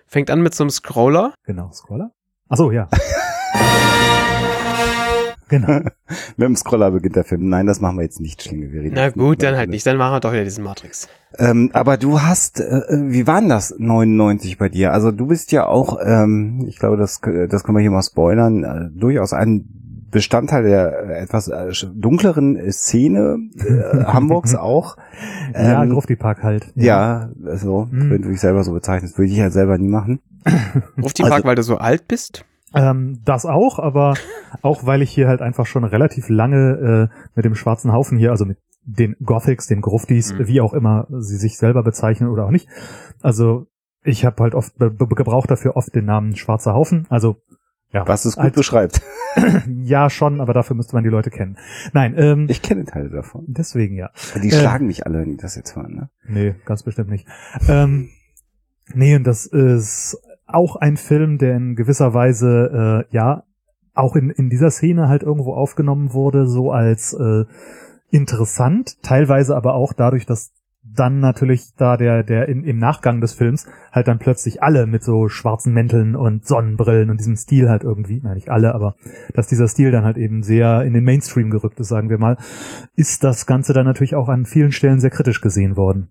Fängt 0.07 0.31
an 0.31 0.41
mit 0.41 0.55
so 0.55 0.63
einem 0.63 0.69
Scroller. 0.69 1.33
Genau, 1.45 1.69
Scroller? 1.73 2.11
Ach 2.47 2.55
so, 2.55 2.71
ja. 2.71 2.87
genau. 5.49 5.67
Mit 6.37 6.47
dem 6.47 6.55
Scroller 6.55 6.91
beginnt 6.91 7.17
der 7.17 7.25
Film. 7.25 7.49
Nein, 7.49 7.65
das 7.65 7.81
machen 7.81 7.97
wir 7.97 8.03
jetzt 8.03 8.21
nicht, 8.21 8.41
Schlinge. 8.41 8.71
Wir 8.71 8.81
reden 8.81 8.95
Na 8.95 9.09
gut, 9.09 9.43
dann 9.43 9.57
halt 9.57 9.69
nicht. 9.69 9.85
Dann 9.85 9.97
machen 9.97 10.13
wir 10.13 10.19
doch 10.21 10.31
wieder 10.31 10.43
diesen 10.45 10.63
Matrix. 10.63 11.09
Ähm, 11.37 11.69
aber 11.73 11.97
du 11.97 12.21
hast, 12.21 12.61
äh, 12.61 12.81
wie 12.91 13.27
war 13.27 13.41
denn 13.41 13.49
das 13.49 13.75
99 13.77 14.57
bei 14.57 14.69
dir? 14.69 14.93
Also 14.93 15.11
du 15.11 15.27
bist 15.27 15.51
ja 15.51 15.67
auch, 15.67 15.99
ähm, 16.03 16.65
ich 16.67 16.79
glaube, 16.79 16.95
das, 16.97 17.19
das 17.21 17.63
können 17.63 17.77
wir 17.77 17.81
hier 17.81 17.91
mal 17.91 18.01
spoilern, 18.01 18.63
äh, 18.63 18.89
durchaus 18.97 19.33
ein 19.33 19.78
Bestandteil 20.11 20.63
der 20.63 21.09
äh, 21.09 21.19
etwas 21.19 21.47
äh, 21.47 21.71
dunkleren 21.93 22.55
äh, 22.55 22.71
Szene 22.71 23.37
äh, 23.57 24.03
Hamburgs 24.05 24.55
auch. 24.55 24.97
ja, 25.53 25.83
Ähm, 25.83 25.89
Grufti 25.91 26.15
Park 26.15 26.43
halt. 26.43 26.71
Ja, 26.75 27.29
also, 27.45 27.87
Mhm. 27.91 28.09
wenn 28.09 28.21
du 28.21 28.29
dich 28.29 28.39
selber 28.41 28.63
so 28.63 28.73
bezeichnest, 28.73 29.17
würde 29.17 29.31
ich 29.31 29.39
halt 29.41 29.53
selber 29.53 29.77
nie 29.77 29.87
machen. 29.87 30.19
Ruf 31.01 31.13
die 31.13 31.23
Also- 31.23 31.33
Park, 31.33 31.45
weil 31.45 31.55
du 31.55 31.63
so 31.63 31.77
alt 31.77 32.07
bist. 32.07 32.45
Ähm, 32.75 33.19
das 33.25 33.45
auch, 33.47 33.79
aber 33.79 34.13
auch 34.61 34.85
weil 34.85 35.01
ich 35.01 35.09
hier 35.11 35.27
halt 35.27 35.41
einfach 35.41 35.65
schon 35.65 35.83
relativ 35.83 36.29
lange 36.29 37.09
äh, 37.11 37.15
mit 37.35 37.45
dem 37.45 37.55
schwarzen 37.55 37.91
Haufen 37.91 38.17
hier, 38.17 38.31
also 38.31 38.45
mit 38.45 38.57
den 38.85 39.15
Gothics, 39.23 39.67
den 39.67 39.81
Gruftis, 39.81 40.33
Mhm. 40.33 40.47
wie 40.47 40.61
auch 40.61 40.73
immer 40.73 41.07
sie 41.09 41.37
sich 41.37 41.57
selber 41.57 41.83
bezeichnen 41.83 42.29
oder 42.29 42.45
auch 42.45 42.51
nicht. 42.51 42.67
Also 43.21 43.67
ich 44.03 44.23
habe 44.23 44.41
halt 44.43 44.55
oft 44.55 44.77
be- 44.77 44.91
gebraucht 44.95 45.51
dafür 45.51 45.75
oft 45.75 45.93
den 45.93 46.05
Namen 46.05 46.35
Schwarzer 46.35 46.73
Haufen. 46.73 47.05
Also 47.09 47.37
ja, 47.91 48.07
Was 48.07 48.25
es 48.25 48.35
gut 48.35 48.45
Als- 48.45 48.55
beschreibt. 48.55 49.01
ja 49.83 50.09
schon, 50.09 50.41
aber 50.41 50.53
dafür 50.53 50.75
müsste 50.75 50.95
man 50.95 51.03
die 51.03 51.09
Leute 51.09 51.29
kennen. 51.29 51.57
Nein, 51.93 52.15
ähm, 52.17 52.47
Ich 52.49 52.61
kenne 52.63 52.83
Teile 52.85 53.09
davon. 53.09 53.45
deswegen 53.47 53.95
ja. 53.95 54.09
Die 54.41 54.49
Äh. 54.49 54.59
schlagen 54.59 54.87
mich 54.87 55.05
alle, 55.05 55.19
wenn 55.19 55.29
die 55.29 55.37
das 55.37 55.55
jetzt 55.55 55.75
hören, 55.75 55.93
ne? 55.95 56.09
Nee, 56.27 56.55
ganz 56.65 56.81
bestimmt 56.83 57.09
nicht. 57.09 57.27
Ähm, 57.67 58.09
nee, 58.93 59.15
und 59.15 59.23
das 59.25 59.45
ist 59.45 60.17
auch 60.47 60.75
ein 60.77 60.97
Film, 60.97 61.37
der 61.37 61.55
in 61.55 61.75
gewisser 61.75 62.13
Weise, 62.15 63.05
äh, 63.11 63.15
ja, 63.15 63.43
auch 63.93 64.15
in, 64.15 64.29
in 64.31 64.49
dieser 64.49 64.71
Szene 64.71 65.07
halt 65.09 65.21
irgendwo 65.21 65.53
aufgenommen 65.53 66.11
wurde, 66.13 66.47
so 66.47 66.71
als 66.71 67.13
äh, 67.13 67.45
interessant, 68.09 69.01
teilweise 69.03 69.55
aber 69.55 69.75
auch 69.75 69.93
dadurch, 69.93 70.25
dass 70.25 70.51
dann 70.95 71.19
natürlich 71.19 71.75
da 71.75 71.97
der, 71.97 72.23
der 72.23 72.47
in, 72.47 72.63
im 72.63 72.77
Nachgang 72.77 73.21
des 73.21 73.33
Films 73.33 73.67
halt 73.91 74.07
dann 74.07 74.19
plötzlich 74.19 74.63
alle 74.63 74.87
mit 74.87 75.03
so 75.03 75.29
schwarzen 75.29 75.73
Mänteln 75.73 76.15
und 76.15 76.45
Sonnenbrillen 76.45 77.09
und 77.09 77.19
diesem 77.19 77.35
Stil 77.35 77.69
halt 77.69 77.83
irgendwie, 77.83 78.21
nein, 78.23 78.35
nicht 78.35 78.49
alle, 78.49 78.73
aber 78.73 78.95
dass 79.33 79.47
dieser 79.47 79.67
Stil 79.67 79.91
dann 79.91 80.03
halt 80.03 80.17
eben 80.17 80.43
sehr 80.43 80.83
in 80.83 80.93
den 80.93 81.03
Mainstream 81.03 81.49
gerückt 81.49 81.79
ist, 81.79 81.89
sagen 81.89 82.09
wir 82.09 82.17
mal, 82.17 82.37
ist 82.95 83.23
das 83.23 83.45
Ganze 83.45 83.73
dann 83.73 83.85
natürlich 83.85 84.15
auch 84.15 84.29
an 84.29 84.45
vielen 84.45 84.71
Stellen 84.71 84.99
sehr 84.99 85.09
kritisch 85.09 85.41
gesehen 85.41 85.77
worden. 85.77 86.09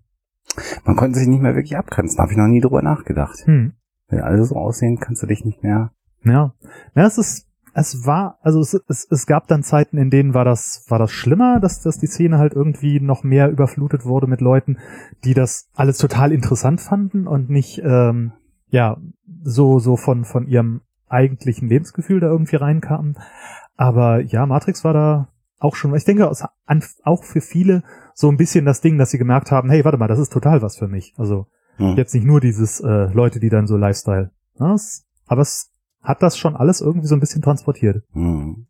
Man 0.83 0.95
konnte 0.95 1.19
sich 1.19 1.27
nicht 1.27 1.41
mehr 1.41 1.55
wirklich 1.55 1.77
abgrenzen, 1.77 2.19
habe 2.19 2.31
ich 2.31 2.37
noch 2.37 2.47
nie 2.47 2.61
drüber 2.61 2.81
nachgedacht. 2.81 3.39
Hm. 3.45 3.73
Wenn 4.07 4.21
alle 4.21 4.43
so 4.43 4.55
aussehen, 4.55 4.99
kannst 4.99 5.21
du 5.21 5.27
dich 5.27 5.45
nicht 5.45 5.63
mehr. 5.63 5.91
Ja. 6.23 6.53
Ja, 6.95 7.05
es 7.05 7.17
ist, 7.17 7.48
es 7.79 8.05
war, 8.05 8.37
also 8.41 8.59
es, 8.59 8.73
es, 8.87 9.07
es 9.09 9.25
gab 9.25 9.47
dann 9.47 9.63
Zeiten, 9.63 9.97
in 9.97 10.09
denen 10.09 10.33
war 10.33 10.45
das, 10.45 10.85
war 10.89 10.99
das 10.99 11.11
schlimmer, 11.11 11.59
dass, 11.59 11.81
dass 11.81 11.97
die 11.97 12.07
Szene 12.07 12.37
halt 12.37 12.53
irgendwie 12.53 12.99
noch 12.99 13.23
mehr 13.23 13.49
überflutet 13.49 14.05
wurde 14.05 14.27
mit 14.27 14.41
Leuten, 14.41 14.77
die 15.23 15.33
das 15.33 15.69
alles 15.75 15.97
total 15.97 16.31
interessant 16.31 16.81
fanden 16.81 17.27
und 17.27 17.49
nicht, 17.49 17.81
ähm, 17.83 18.33
ja, 18.69 18.97
so, 19.43 19.79
so 19.79 19.97
von, 19.97 20.25
von 20.25 20.47
ihrem 20.47 20.81
eigentlichen 21.07 21.69
Lebensgefühl 21.69 22.19
da 22.19 22.27
irgendwie 22.27 22.57
reinkamen. 22.57 23.17
Aber 23.75 24.19
ja, 24.19 24.45
Matrix 24.45 24.83
war 24.83 24.93
da 24.93 25.29
auch 25.57 25.75
schon, 25.75 25.93
ich 25.95 26.05
denke, 26.05 26.29
auch 26.29 27.23
für 27.23 27.41
viele 27.41 27.83
so 28.13 28.29
ein 28.29 28.37
bisschen 28.37 28.65
das 28.65 28.81
Ding, 28.81 28.97
dass 28.97 29.11
sie 29.11 29.17
gemerkt 29.17 29.51
haben, 29.51 29.69
hey, 29.69 29.83
warte 29.83 29.97
mal, 29.97 30.07
das 30.07 30.19
ist 30.19 30.31
total 30.31 30.61
was 30.61 30.77
für 30.77 30.87
mich. 30.87 31.13
Also, 31.17 31.47
Hm. 31.79 31.95
Jetzt 31.95 32.13
nicht 32.13 32.25
nur 32.25 32.41
dieses 32.41 32.81
äh, 32.81 33.11
Leute, 33.13 33.39
die 33.39 33.49
dann 33.49 33.65
so 33.65 33.77
Lifestyle. 33.77 34.31
Ja, 34.59 34.73
es, 34.73 35.07
aber 35.25 35.41
es 35.41 35.71
hat 36.01 36.21
das 36.23 36.37
schon 36.37 36.55
alles 36.55 36.81
irgendwie 36.81 37.07
so 37.07 37.15
ein 37.15 37.19
bisschen 37.19 37.41
transportiert. 37.41 38.03
Hm. 38.13 38.67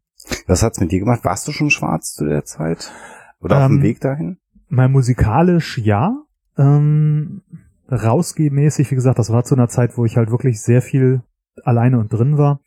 Was 0.47 0.63
hat's 0.63 0.79
mit 0.79 0.91
dir 0.91 0.99
gemacht? 0.99 1.23
Warst 1.23 1.47
du 1.47 1.51
schon 1.51 1.69
schwarz 1.69 2.13
zu 2.13 2.25
der 2.25 2.43
Zeit? 2.43 2.91
Oder 3.39 3.57
auf 3.57 3.67
dem 3.67 3.77
Ähm, 3.77 3.83
Weg 3.83 4.01
dahin? 4.01 4.37
Mal 4.67 4.89
musikalisch 4.89 5.77
ja. 5.77 6.23
Ähm, 6.57 7.41
rausgehmäßig, 7.89 8.91
wie 8.91 8.95
gesagt, 8.95 9.17
das 9.19 9.31
war 9.31 9.43
zu 9.43 9.55
einer 9.55 9.69
Zeit, 9.69 9.97
wo 9.97 10.05
ich 10.05 10.17
halt 10.17 10.29
wirklich 10.31 10.61
sehr 10.61 10.81
viel 10.81 11.21
alleine 11.63 11.99
und 11.99 12.11
drin 12.11 12.37
war. 12.37 12.59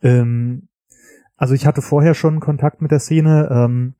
Ähm, 0.00 0.68
also 1.36 1.54
ich 1.54 1.66
hatte 1.66 1.82
vorher 1.82 2.14
schon 2.14 2.40
Kontakt 2.40 2.80
mit 2.80 2.90
der 2.90 3.00
Szene 3.00 3.48
ähm, 3.50 3.94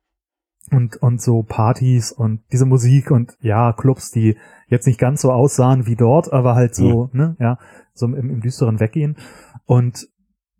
und, 0.71 0.97
und 0.97 1.21
so 1.21 1.43
Partys 1.43 2.11
und 2.11 2.41
diese 2.51 2.65
Musik 2.65 3.11
und 3.11 3.37
ja, 3.41 3.73
Clubs, 3.73 4.11
die 4.11 4.37
jetzt 4.67 4.87
nicht 4.87 4.99
ganz 4.99 5.21
so 5.21 5.31
aussahen 5.31 5.85
wie 5.85 5.95
dort, 5.95 6.31
aber 6.31 6.55
halt 6.55 6.73
so, 6.73 7.09
ne, 7.11 7.35
ja, 7.39 7.59
so 7.93 8.05
im, 8.05 8.15
im 8.15 8.41
düsteren 8.41 8.79
Weggehen. 8.79 9.17
Und 9.65 10.07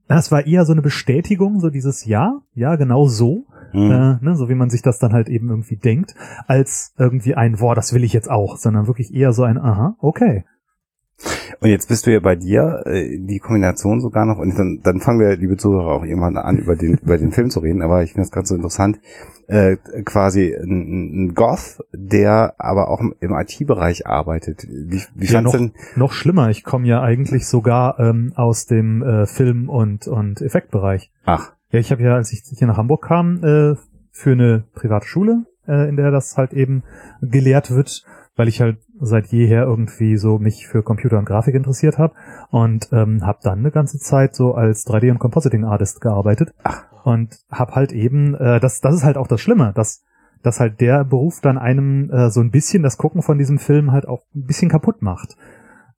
das 0.07 0.31
war 0.31 0.45
eher 0.45 0.65
so 0.65 0.73
eine 0.73 0.81
Bestätigung, 0.81 1.59
so 1.59 1.69
dieses 1.69 2.05
Ja, 2.05 2.41
ja, 2.53 2.75
genau 2.75 3.07
so, 3.07 3.45
Hm. 3.71 3.91
äh, 3.91 4.17
ne, 4.23 4.35
so 4.35 4.49
wie 4.49 4.55
man 4.55 4.69
sich 4.69 4.83
das 4.83 4.99
dann 4.99 5.13
halt 5.13 5.29
eben 5.29 5.49
irgendwie 5.49 5.77
denkt, 5.77 6.13
als 6.45 6.93
irgendwie 6.97 7.33
ein, 7.35 7.55
boah, 7.57 7.73
das 7.73 7.93
will 7.93 8.03
ich 8.03 8.13
jetzt 8.13 8.29
auch, 8.29 8.57
sondern 8.57 8.87
wirklich 8.87 9.13
eher 9.13 9.33
so 9.33 9.43
ein, 9.43 9.57
aha, 9.57 9.95
okay. 9.99 10.45
Und 11.63 11.69
jetzt 11.69 11.87
bist 11.87 12.05
du 12.05 12.11
ja 12.11 12.19
bei 12.19 12.35
dir, 12.35 12.83
äh, 12.85 13.17
die 13.17 13.39
Kombination 13.39 14.01
sogar 14.01 14.25
noch, 14.25 14.37
und 14.37 14.57
dann, 14.59 14.81
dann 14.83 14.99
fangen 14.99 15.19
wir, 15.21 15.37
liebe 15.37 15.55
Zuhörer, 15.55 15.93
auch 15.93 16.03
irgendwann 16.03 16.35
an, 16.35 16.57
über 16.57 16.75
den, 16.75 16.95
über 16.97 17.17
den 17.17 17.31
Film 17.31 17.49
zu 17.49 17.61
reden, 17.61 17.81
aber 17.81 18.03
ich 18.03 18.11
finde 18.11 18.23
das 18.23 18.31
gerade 18.31 18.47
so 18.47 18.55
interessant, 18.55 18.99
äh, 19.47 19.77
quasi 20.03 20.53
ein, 20.53 21.27
ein 21.27 21.33
Goth, 21.35 21.81
der 21.93 22.55
aber 22.57 22.89
auch 22.89 22.99
im 22.99 23.33
IT-Bereich 23.33 24.05
arbeitet. 24.05 24.67
Wie, 24.69 25.01
wie 25.15 25.25
Ja, 25.25 25.41
noch, 25.41 25.53
denn, 25.53 25.71
noch 25.95 26.11
schlimmer, 26.11 26.49
ich 26.49 26.63
komme 26.65 26.85
ja 26.85 27.01
eigentlich 27.01 27.47
sogar 27.47 27.97
ähm, 27.99 28.33
aus 28.35 28.65
dem 28.65 29.01
äh, 29.01 29.25
Film- 29.25 29.69
und, 29.69 30.07
und 30.07 30.41
Effektbereich. 30.41 31.11
ach, 31.25 31.53
Ja, 31.71 31.79
ich 31.79 31.91
habe 31.91 32.03
ja, 32.03 32.15
als 32.15 32.33
ich 32.33 32.43
hier 32.57 32.67
nach 32.67 32.77
Hamburg 32.77 33.03
kam, 33.05 33.37
äh, 33.43 33.75
für 34.11 34.31
eine 34.33 34.65
private 34.75 35.07
Schule, 35.07 35.45
äh, 35.65 35.87
in 35.87 35.95
der 35.95 36.11
das 36.11 36.35
halt 36.37 36.51
eben 36.51 36.83
gelehrt 37.21 37.71
wird, 37.71 38.03
weil 38.35 38.47
ich 38.47 38.61
halt 38.61 38.77
seit 39.05 39.27
jeher 39.27 39.63
irgendwie 39.63 40.17
so 40.17 40.39
mich 40.39 40.67
für 40.67 40.83
Computer 40.83 41.17
und 41.17 41.25
Grafik 41.25 41.55
interessiert 41.55 41.97
habe 41.97 42.13
und 42.49 42.89
ähm, 42.91 43.25
habe 43.25 43.39
dann 43.43 43.59
eine 43.59 43.71
ganze 43.71 43.99
Zeit 43.99 44.35
so 44.35 44.53
als 44.53 44.85
3D 44.85 45.11
und 45.11 45.19
Compositing 45.19 45.65
Artist 45.65 46.01
gearbeitet 46.01 46.53
und 47.03 47.37
habe 47.51 47.75
halt 47.75 47.91
eben, 47.91 48.35
äh, 48.35 48.59
das, 48.59 48.81
das 48.81 48.95
ist 48.95 49.03
halt 49.03 49.17
auch 49.17 49.27
das 49.27 49.41
Schlimme, 49.41 49.73
dass 49.75 50.03
dass 50.43 50.59
halt 50.59 50.81
der 50.81 51.05
Beruf 51.05 51.39
dann 51.41 51.57
einem 51.57 52.11
äh, 52.11 52.29
so 52.29 52.41
ein 52.41 52.51
bisschen 52.51 52.83
das 52.83 52.97
Gucken 52.97 53.21
von 53.21 53.37
diesem 53.37 53.57
Film 53.57 53.91
halt 53.91 54.07
auch 54.07 54.23
ein 54.35 54.43
bisschen 54.43 54.69
kaputt 54.69 55.01
macht. 55.01 55.37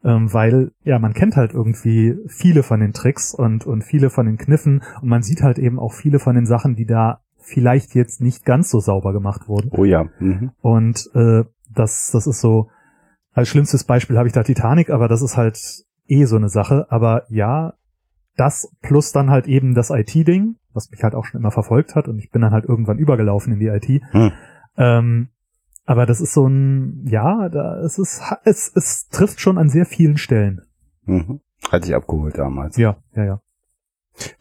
Ähm, 0.03 0.31
weil, 0.31 0.71
ja, 0.83 0.99
man 0.99 1.13
kennt 1.13 1.35
halt 1.35 1.51
irgendwie 1.51 2.15
viele 2.27 2.61
von 2.61 2.79
den 2.79 2.93
Tricks 2.93 3.33
und, 3.33 3.65
und 3.65 3.83
viele 3.83 4.11
von 4.11 4.27
den 4.27 4.37
Kniffen 4.37 4.83
und 5.01 5.09
man 5.09 5.23
sieht 5.23 5.41
halt 5.41 5.57
eben 5.57 5.79
auch 5.79 5.93
viele 5.93 6.19
von 6.19 6.35
den 6.35 6.45
Sachen, 6.45 6.75
die 6.75 6.85
da 6.85 7.21
vielleicht 7.39 7.95
jetzt 7.95 8.21
nicht 8.21 8.45
ganz 8.45 8.69
so 8.69 8.79
sauber 8.79 9.13
gemacht 9.13 9.47
wurden. 9.47 9.69
oh 9.71 9.83
ja, 9.83 10.05
mhm. 10.19 10.51
Und 10.61 11.09
äh, 11.15 11.43
das, 11.73 12.11
das 12.13 12.27
ist 12.27 12.39
so, 12.39 12.69
als 13.35 13.49
schlimmstes 13.49 13.83
Beispiel 13.83 14.17
habe 14.17 14.27
ich 14.27 14.33
da 14.33 14.43
Titanic, 14.43 14.89
aber 14.89 15.07
das 15.07 15.21
ist 15.21 15.37
halt 15.37 15.59
eh 16.07 16.25
so 16.25 16.37
eine 16.37 16.49
Sache. 16.49 16.87
Aber 16.89 17.23
ja, 17.29 17.73
das 18.37 18.71
plus 18.81 19.11
dann 19.11 19.29
halt 19.29 19.45
eben 19.47 19.75
das 19.75 19.89
IT-Ding, 19.89 20.55
was 20.73 20.89
mich 20.89 21.03
halt 21.03 21.15
auch 21.15 21.25
schon 21.25 21.39
immer 21.39 21.51
verfolgt 21.51 21.95
hat 21.95 22.07
und 22.07 22.17
ich 22.17 22.31
bin 22.31 22.41
dann 22.41 22.53
halt 22.53 22.65
irgendwann 22.65 22.97
übergelaufen 22.97 23.53
in 23.53 23.59
die 23.59 23.67
IT. 23.67 24.01
Hm. 24.11 24.31
Ähm, 24.77 25.29
aber 25.85 26.05
das 26.05 26.21
ist 26.21 26.33
so 26.33 26.47
ein, 26.47 27.05
ja, 27.07 27.49
da 27.49 27.79
es 27.81 27.99
ist 27.99 28.21
es, 28.45 28.71
es 28.73 29.09
trifft 29.09 29.39
schon 29.39 29.57
an 29.57 29.69
sehr 29.69 29.85
vielen 29.85 30.17
Stellen. 30.17 30.61
Mhm. 31.03 31.41
Hatte 31.69 31.87
ich 31.87 31.95
abgeholt 31.95 32.37
damals. 32.37 32.77
Ja, 32.77 32.97
ja, 33.15 33.23
ja. 33.25 33.41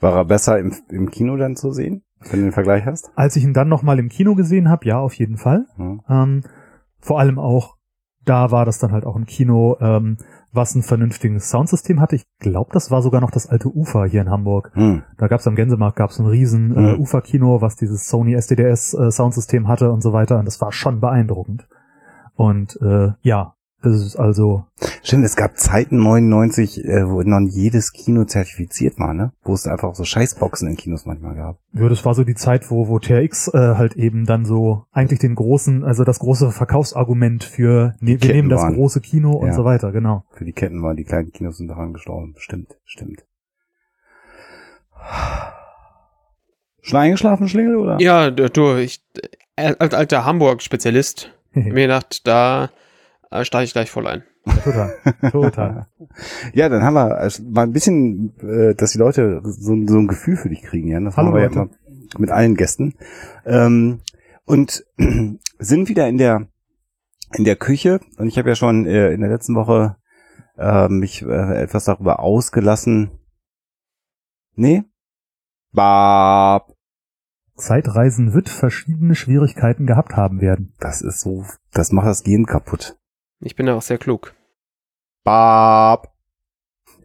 War 0.00 0.14
er 0.14 0.24
besser 0.24 0.58
im, 0.58 0.72
im 0.88 1.10
Kino 1.10 1.36
dann 1.36 1.56
zu 1.56 1.72
sehen, 1.72 2.04
wenn 2.20 2.40
du 2.40 2.46
den 2.46 2.52
Vergleich 2.52 2.86
hast? 2.86 3.10
Als 3.16 3.34
ich 3.34 3.42
ihn 3.42 3.54
dann 3.54 3.68
nochmal 3.68 3.98
im 3.98 4.08
Kino 4.08 4.36
gesehen 4.36 4.70
habe, 4.70 4.86
ja, 4.86 5.00
auf 5.00 5.14
jeden 5.14 5.36
Fall. 5.36 5.66
Mhm. 5.76 6.00
Ähm, 6.08 6.44
vor 7.00 7.18
allem 7.18 7.38
auch, 7.38 7.76
da 8.24 8.50
war 8.50 8.64
das 8.64 8.78
dann 8.78 8.92
halt 8.92 9.04
auch 9.04 9.16
ein 9.16 9.26
Kino, 9.26 9.76
ähm, 9.80 10.16
was 10.52 10.74
ein 10.74 10.82
vernünftiges 10.82 11.50
Soundsystem 11.50 12.00
hatte. 12.00 12.16
Ich 12.16 12.24
glaube, 12.38 12.70
das 12.72 12.90
war 12.90 13.02
sogar 13.02 13.20
noch 13.20 13.30
das 13.30 13.48
alte 13.48 13.68
Ufer 13.68 14.06
hier 14.06 14.22
in 14.22 14.30
Hamburg. 14.30 14.70
Hm. 14.74 15.02
Da 15.18 15.26
gab 15.28 15.40
es 15.40 15.46
am 15.46 15.56
Gänsemarkt 15.56 15.96
gab's 15.96 16.18
ein 16.18 16.26
riesen 16.26 16.74
äh, 16.76 16.94
Mhm. 16.94 17.00
Ufer-Kino, 17.00 17.60
was 17.60 17.76
dieses 17.76 18.06
Sony 18.06 18.34
SDDS 18.34 18.94
äh, 18.94 19.10
Soundsystem 19.10 19.68
hatte 19.68 19.90
und 19.90 20.02
so 20.02 20.12
weiter. 20.12 20.38
Und 20.38 20.46
das 20.46 20.60
war 20.60 20.72
schon 20.72 21.00
beeindruckend. 21.00 21.66
Und 22.34 22.78
äh, 22.82 23.12
ja, 23.22 23.54
das 23.84 24.00
ist 24.02 24.16
also 24.16 24.64
Stimmt, 25.02 25.24
es 25.24 25.36
gab 25.36 25.56
Zeiten 25.58 25.98
99, 26.02 26.84
äh, 26.84 27.08
wo 27.08 27.22
noch 27.22 27.40
jedes 27.48 27.92
Kino 27.92 28.24
zertifiziert 28.24 28.98
war, 28.98 29.14
ne? 29.14 29.32
Wo 29.42 29.54
es 29.54 29.66
einfach 29.66 29.94
so 29.94 30.04
Scheißboxen 30.04 30.68
in 30.68 30.76
Kinos 30.76 31.06
manchmal 31.06 31.34
gab. 31.36 31.58
Ja, 31.72 31.88
das 31.88 32.04
war 32.04 32.14
so 32.14 32.24
die 32.24 32.34
Zeit, 32.34 32.70
wo, 32.70 32.88
wo 32.88 32.98
TRX 32.98 33.48
äh, 33.54 33.74
halt 33.76 33.94
eben 33.96 34.24
dann 34.24 34.44
so 34.44 34.84
eigentlich 34.92 35.20
den 35.20 35.34
großen, 35.34 35.84
also 35.84 36.04
das 36.04 36.18
große 36.18 36.50
Verkaufsargument 36.50 37.44
für 37.44 37.94
ne, 38.00 38.12
wir 38.12 38.18
Ketten 38.18 38.32
nehmen 38.36 38.48
das 38.48 38.62
waren. 38.62 38.74
große 38.74 39.00
Kino 39.00 39.32
und 39.32 39.48
Ja. 39.48 39.52
so 39.54 39.64
weiter, 39.64 39.92
genau. 39.92 40.24
Für 40.30 40.44
die 40.44 40.52
Ketten 40.52 40.82
waren 40.82 40.96
die 40.96 41.04
kleinen 41.04 41.30
Kinos 41.32 41.58
sind 41.58 41.68
daran 41.68 41.92
gestorben. 41.92 42.34
Stimmt, 42.38 42.76
stimmt. 42.84 43.24
Schon 46.82 46.98
eingeschlafen, 47.00 47.48
Schlingel, 47.48 47.76
oder? 47.76 47.96
Ja, 48.00 48.30
du, 48.30 48.48
du, 48.50 48.76
ich, 48.76 49.02
äh, 49.56 49.74
als 49.78 49.94
alter 49.94 50.24
Hamburg-Spezialist, 50.24 51.30
mir 51.52 51.72
gedacht, 51.74 52.26
da 52.26 52.70
äh, 53.34 53.44
steige 53.44 53.64
ich 53.64 53.72
gleich 53.72 53.90
voll 53.90 54.06
ein. 54.06 54.22
total, 54.64 54.94
total. 55.30 55.86
Ja, 56.52 56.68
dann 56.68 56.82
haben 56.82 56.94
wir 56.94 57.20
äh, 57.20 57.30
mal 57.50 57.62
ein 57.62 57.72
bisschen, 57.72 58.34
äh, 58.40 58.74
dass 58.74 58.92
die 58.92 58.98
Leute 58.98 59.40
so, 59.44 59.74
so 59.86 59.98
ein 59.98 60.06
Gefühl 60.08 60.36
für 60.36 60.48
dich 60.48 60.62
kriegen, 60.62 60.88
ja. 60.88 61.00
Das 61.00 61.16
Hallo, 61.16 61.30
machen 61.30 61.36
wir 61.36 61.42
ja 61.42 61.48
Leute. 61.48 61.60
immer 61.60 62.20
mit 62.20 62.30
allen 62.30 62.54
Gästen. 62.54 62.94
Ähm, 63.44 64.00
und 64.44 64.84
sind 65.58 65.88
wieder 65.88 66.08
in 66.08 66.18
der 66.18 66.48
in 67.34 67.44
der 67.44 67.56
Küche. 67.56 68.00
Und 68.18 68.28
ich 68.28 68.38
habe 68.38 68.48
ja 68.48 68.54
schon 68.54 68.86
äh, 68.86 69.12
in 69.12 69.20
der 69.20 69.30
letzten 69.30 69.54
Woche 69.54 69.96
äh, 70.56 70.88
mich 70.88 71.22
äh, 71.22 71.62
etwas 71.62 71.84
darüber 71.84 72.20
ausgelassen. 72.20 73.10
Nee? 74.54 74.84
Bab. 75.72 76.72
Zeitreisen 77.56 78.34
wird 78.34 78.48
verschiedene 78.48 79.14
Schwierigkeiten 79.14 79.86
gehabt 79.86 80.16
haben 80.16 80.40
werden. 80.40 80.74
Das 80.80 81.02
ist 81.02 81.20
so, 81.20 81.44
das 81.72 81.92
macht 81.92 82.08
das 82.08 82.24
Gehen 82.24 82.46
kaputt. 82.46 82.96
Ich 83.44 83.56
bin 83.56 83.66
ja 83.66 83.74
auch 83.74 83.82
sehr 83.82 83.98
klug. 83.98 84.34
Bab. 85.22 86.12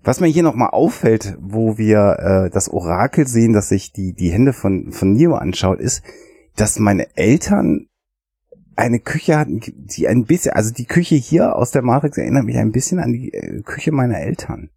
Was 0.03 0.22
mir 0.22 0.27
hier 0.27 0.43
nochmal 0.43 0.69
auffällt, 0.69 1.36
wo 1.39 1.77
wir 1.77 2.46
äh, 2.48 2.50
das 2.50 2.69
Orakel 2.69 3.27
sehen, 3.27 3.51
dass 3.51 3.67
sich 3.69 3.91
die, 3.91 4.13
die 4.13 4.31
Hände 4.31 4.53
von, 4.53 4.91
von 4.93 5.12
Neo 5.12 5.36
anschaut, 5.36 5.79
ist, 5.79 6.01
dass 6.55 6.79
meine 6.79 7.15
Eltern 7.17 7.88
eine 8.77 9.00
Küche 9.01 9.38
hatten, 9.38 9.60
die 9.62 10.08
ein 10.08 10.24
bisschen, 10.24 10.53
also 10.53 10.74
die 10.74 10.86
Küche 10.86 11.15
hier 11.15 11.58
aus 11.58 11.72
der 11.72 11.81
Matrix 11.81 12.17
erinnert 12.17 12.46
mich 12.46 12.58
ein 12.58 12.72
bisschen 12.72 13.00
an 13.00 13.12
die 13.12 13.34
äh, 13.34 13.62
Küche 13.62 13.91
meiner 13.91 14.19
Eltern. 14.19 14.69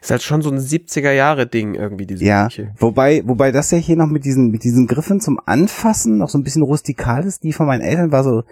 Ist 0.00 0.10
halt 0.10 0.22
schon 0.22 0.40
so 0.40 0.50
ein 0.50 0.58
70er-Jahre-Ding 0.58 1.74
irgendwie, 1.74 2.06
diese 2.06 2.24
Ja, 2.24 2.46
Küche. 2.46 2.72
wobei, 2.78 3.22
wobei 3.26 3.52
das 3.52 3.70
ja 3.70 3.76
hier 3.78 3.96
noch 3.96 4.06
mit 4.06 4.24
diesen, 4.24 4.50
mit 4.50 4.64
diesen 4.64 4.86
Griffen 4.86 5.20
zum 5.20 5.38
Anfassen 5.44 6.16
noch 6.16 6.30
so 6.30 6.38
ein 6.38 6.44
bisschen 6.44 6.62
rustikal 6.62 7.26
ist. 7.26 7.42
Die 7.42 7.52
von 7.52 7.66
meinen 7.66 7.82
Eltern 7.82 8.12
war 8.12 8.24
so, 8.24 8.44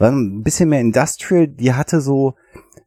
war 0.00 0.10
ein 0.10 0.42
bisschen 0.42 0.68
mehr 0.68 0.80
industrial. 0.80 1.48
Die 1.48 1.74
hatte 1.74 2.00
so, 2.00 2.34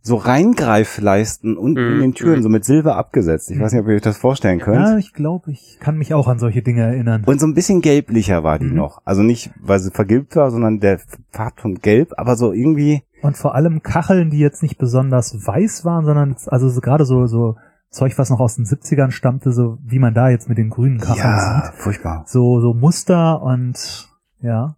so 0.02 0.16
Reingreifleisten 0.16 1.58
unten 1.58 1.80
in 1.80 1.96
Mhm, 1.98 2.02
den 2.02 2.14
Türen, 2.14 2.40
mhm. 2.40 2.44
so 2.44 2.50
mit 2.50 2.66
Silber 2.66 2.96
abgesetzt. 2.98 3.52
Ich 3.52 3.60
weiß 3.60 3.72
nicht, 3.74 3.82
ob 3.82 3.88
ihr 3.88 3.96
euch 3.96 4.02
das 4.02 4.18
vorstellen 4.18 4.60
könnt. 4.60 4.78
Ja, 4.86 4.98
ich 4.98 5.14
glaube, 5.14 5.52
ich 5.52 5.78
kann 5.80 5.98
mich 5.98 6.14
auch 6.14 6.28
an 6.28 6.40
solche 6.40 6.62
Dinge 6.62 6.82
erinnern. 6.84 7.24
Und 7.26 7.40
so 7.40 7.48
ein 7.48 7.54
bisschen 7.54 7.82
gelblicher 7.82 8.44
war 8.44 8.60
die 8.60 8.66
Mhm. 8.66 8.76
noch. 8.76 9.02
Also 9.06 9.22
nicht, 9.24 9.52
weil 9.62 9.80
sie 9.80 9.92
vergilbt 9.92 10.36
war, 10.36 10.52
sondern 10.52 10.80
der 10.80 11.00
Farbton 11.32 11.76
gelb, 11.76 12.14
aber 12.18 12.36
so 12.36 12.52
irgendwie, 12.54 13.04
Und 13.22 13.38
vor 13.38 13.56
allem 13.56 13.82
Kacheln, 13.84 14.30
die 14.32 14.40
jetzt 14.40 14.64
nicht 14.64 14.78
besonders 14.78 15.34
weiß 15.48 15.86
waren, 15.86 16.06
sondern 16.06 16.36
also 16.48 16.68
so, 16.70 16.82
gerade 16.82 17.06
so, 17.06 17.26
so 17.28 17.56
Zeug, 17.90 18.18
was 18.18 18.30
noch 18.32 18.40
aus 18.40 18.56
den 18.56 18.66
70ern 18.66 19.12
stammte, 19.12 19.52
so 19.54 19.78
wie 19.86 20.00
man 20.00 20.14
da 20.16 20.30
jetzt 20.30 20.50
mit 20.50 20.58
den 20.58 20.70
grünen 20.72 20.98
Kacheln 21.00 21.24
ja, 21.24 21.62
sieht. 21.68 21.76
furchtbar. 21.76 22.24
So, 22.28 22.60
so 22.60 22.74
Muster 22.74 23.42
und 23.44 24.10
ja, 24.42 24.76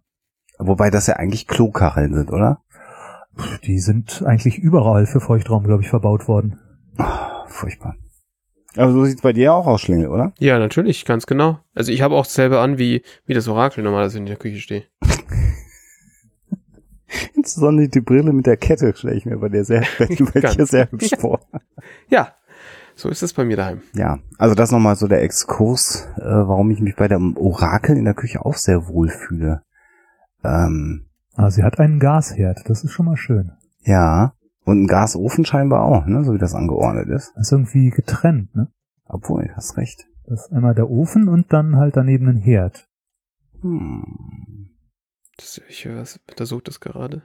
Wobei 0.58 0.90
das 0.90 1.06
ja 1.06 1.16
eigentlich 1.16 1.46
Klokacheln 1.46 2.14
sind, 2.14 2.32
oder? 2.32 2.62
die 3.64 3.78
sind 3.78 4.22
eigentlich 4.24 4.58
überall 4.58 5.06
für 5.06 5.20
Feuchtraum, 5.20 5.64
glaube 5.64 5.82
ich, 5.82 5.88
verbaut 5.88 6.28
worden. 6.28 6.58
Furchtbar. 7.48 7.96
Aber 8.76 8.92
so 8.92 9.04
sieht's 9.04 9.22
bei 9.22 9.32
dir 9.32 9.54
auch 9.54 9.66
aus, 9.66 9.80
Schlingel, 9.80 10.08
oder? 10.08 10.32
Ja, 10.38 10.58
natürlich, 10.58 11.04
ganz 11.04 11.26
genau. 11.26 11.60
Also 11.74 11.92
ich 11.92 12.02
habe 12.02 12.14
auch 12.14 12.26
dasselbe 12.26 12.60
an, 12.60 12.78
wie, 12.78 13.02
wie 13.24 13.34
das 13.34 13.48
Orakel 13.48 13.82
normalerweise 13.82 14.18
in 14.18 14.26
der 14.26 14.36
Küche 14.36 14.58
steht. 14.58 14.90
Insbesondere 17.34 17.88
die 17.88 18.00
Brille 18.00 18.32
mit 18.32 18.46
der 18.46 18.56
Kette 18.56 18.94
stelle 18.94 19.14
ich 19.14 19.24
mir 19.24 19.38
bei 19.38 19.48
dir 19.48 19.64
sehr, 19.64 19.84
bei 19.98 20.40
dir 20.40 20.66
sehr 20.66 20.90
hübsch 20.90 21.12
vor. 21.18 21.40
Ja, 22.08 22.34
so 22.96 23.08
ist 23.08 23.22
es 23.22 23.32
bei 23.32 23.44
mir 23.44 23.56
daheim. 23.56 23.82
Ja, 23.94 24.18
also 24.38 24.54
das 24.54 24.72
nochmal 24.72 24.96
so 24.96 25.06
der 25.06 25.22
Exkurs, 25.22 26.08
äh, 26.16 26.24
warum 26.24 26.70
ich 26.70 26.80
mich 26.80 26.96
bei 26.96 27.06
dem 27.06 27.36
Orakel 27.36 27.96
in 27.96 28.04
der 28.04 28.14
Küche 28.14 28.44
auch 28.44 28.54
sehr 28.54 28.88
wohl 28.88 29.08
fühle. 29.08 29.62
Ähm, 30.46 31.02
Ah, 31.34 31.50
sie 31.50 31.62
hat 31.62 31.78
einen 31.80 31.98
Gasherd, 32.00 32.62
das 32.68 32.82
ist 32.84 32.92
schon 32.92 33.06
mal 33.06 33.16
schön. 33.16 33.52
ja, 33.82 34.32
und 34.64 34.82
ein 34.82 34.86
Gasofen 34.88 35.44
scheinbar 35.44 35.82
auch, 35.84 36.06
ne, 36.06 36.24
so 36.24 36.32
wie 36.34 36.38
das 36.38 36.54
angeordnet 36.54 37.08
ist. 37.08 37.32
Das 37.36 37.46
ist 37.48 37.52
irgendwie 37.52 37.90
getrennt, 37.90 38.54
ne? 38.56 38.68
Obwohl, 39.04 39.50
hast 39.54 39.76
recht. 39.76 40.06
Das 40.24 40.46
ist 40.46 40.52
einmal 40.52 40.74
der 40.74 40.90
Ofen 40.90 41.28
und 41.28 41.52
dann 41.52 41.76
halt 41.76 41.96
daneben 41.96 42.26
ein 42.28 42.36
Herd. 42.36 42.88
Hm. 43.62 44.70
Das, 45.36 45.60
ich 45.68 45.86
untersuche 45.86 46.62
das 46.64 46.80
gerade. 46.80 47.22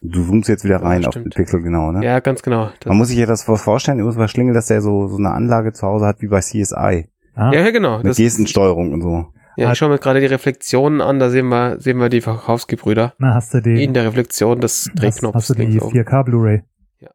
Du 0.00 0.24
zoomst 0.24 0.48
jetzt 0.48 0.64
wieder 0.64 0.76
Ja, 0.80 0.86
rein 0.86 1.04
auf 1.04 1.14
den. 1.14 1.28
Pixel, 1.28 1.60
genau, 1.60 1.90
ne? 1.92 2.04
Ja, 2.04 2.20
ganz 2.20 2.42
genau. 2.42 2.70
Das, 2.80 2.86
Man 2.88 2.96
muss 2.98 3.08
sich 3.08 3.18
ja 3.18 3.26
das 3.26 3.42
vorstellen, 3.42 3.98
übrigens 3.98 4.16
bei 4.16 4.28
Schlingel, 4.28 4.54
dass 4.54 4.66
der 4.68 4.80
so, 4.80 5.08
so 5.08 5.16
eine 5.16 5.32
Anlage 5.32 5.72
zu 5.72 5.86
Hause 5.86 6.06
hat 6.06 6.22
wie 6.22 6.28
bei 6.28 6.40
CSI. 6.40 7.08
Ah, 7.34 7.52
ja, 7.52 7.60
ja, 7.60 7.70
genau. 7.72 7.98
Mit 7.98 8.06
Das, 8.06 8.16
Gestensteuerung 8.16 8.92
und 8.92 9.02
so. 9.02 9.26
Ja, 9.58 9.72
ich 9.72 9.78
schaue 9.78 9.88
mir 9.88 9.98
gerade 9.98 10.20
die 10.20 10.26
Reflexionen 10.26 11.00
an, 11.00 11.18
da 11.18 11.30
sehen 11.30 11.48
wir, 11.48 11.80
sehen 11.80 11.98
wir 11.98 12.08
die 12.08 12.20
Verkaufsgebrüder. 12.20 13.14
na, 13.18 13.34
hast 13.34 13.54
du 13.54 13.58
In 13.58 13.64
den, 13.64 13.94
der 13.94 14.04
Reflexion 14.04 14.60
des 14.60 14.88
hast, 14.88 15.02
Drehknopfs 15.02 15.34
hast 15.34 15.50
du 15.50 15.54
die 15.54 15.62
links 15.62 15.82
oben. 15.82 15.98
4K 15.98 16.24
Blu-ray? 16.24 16.62
Ja. 17.00 17.10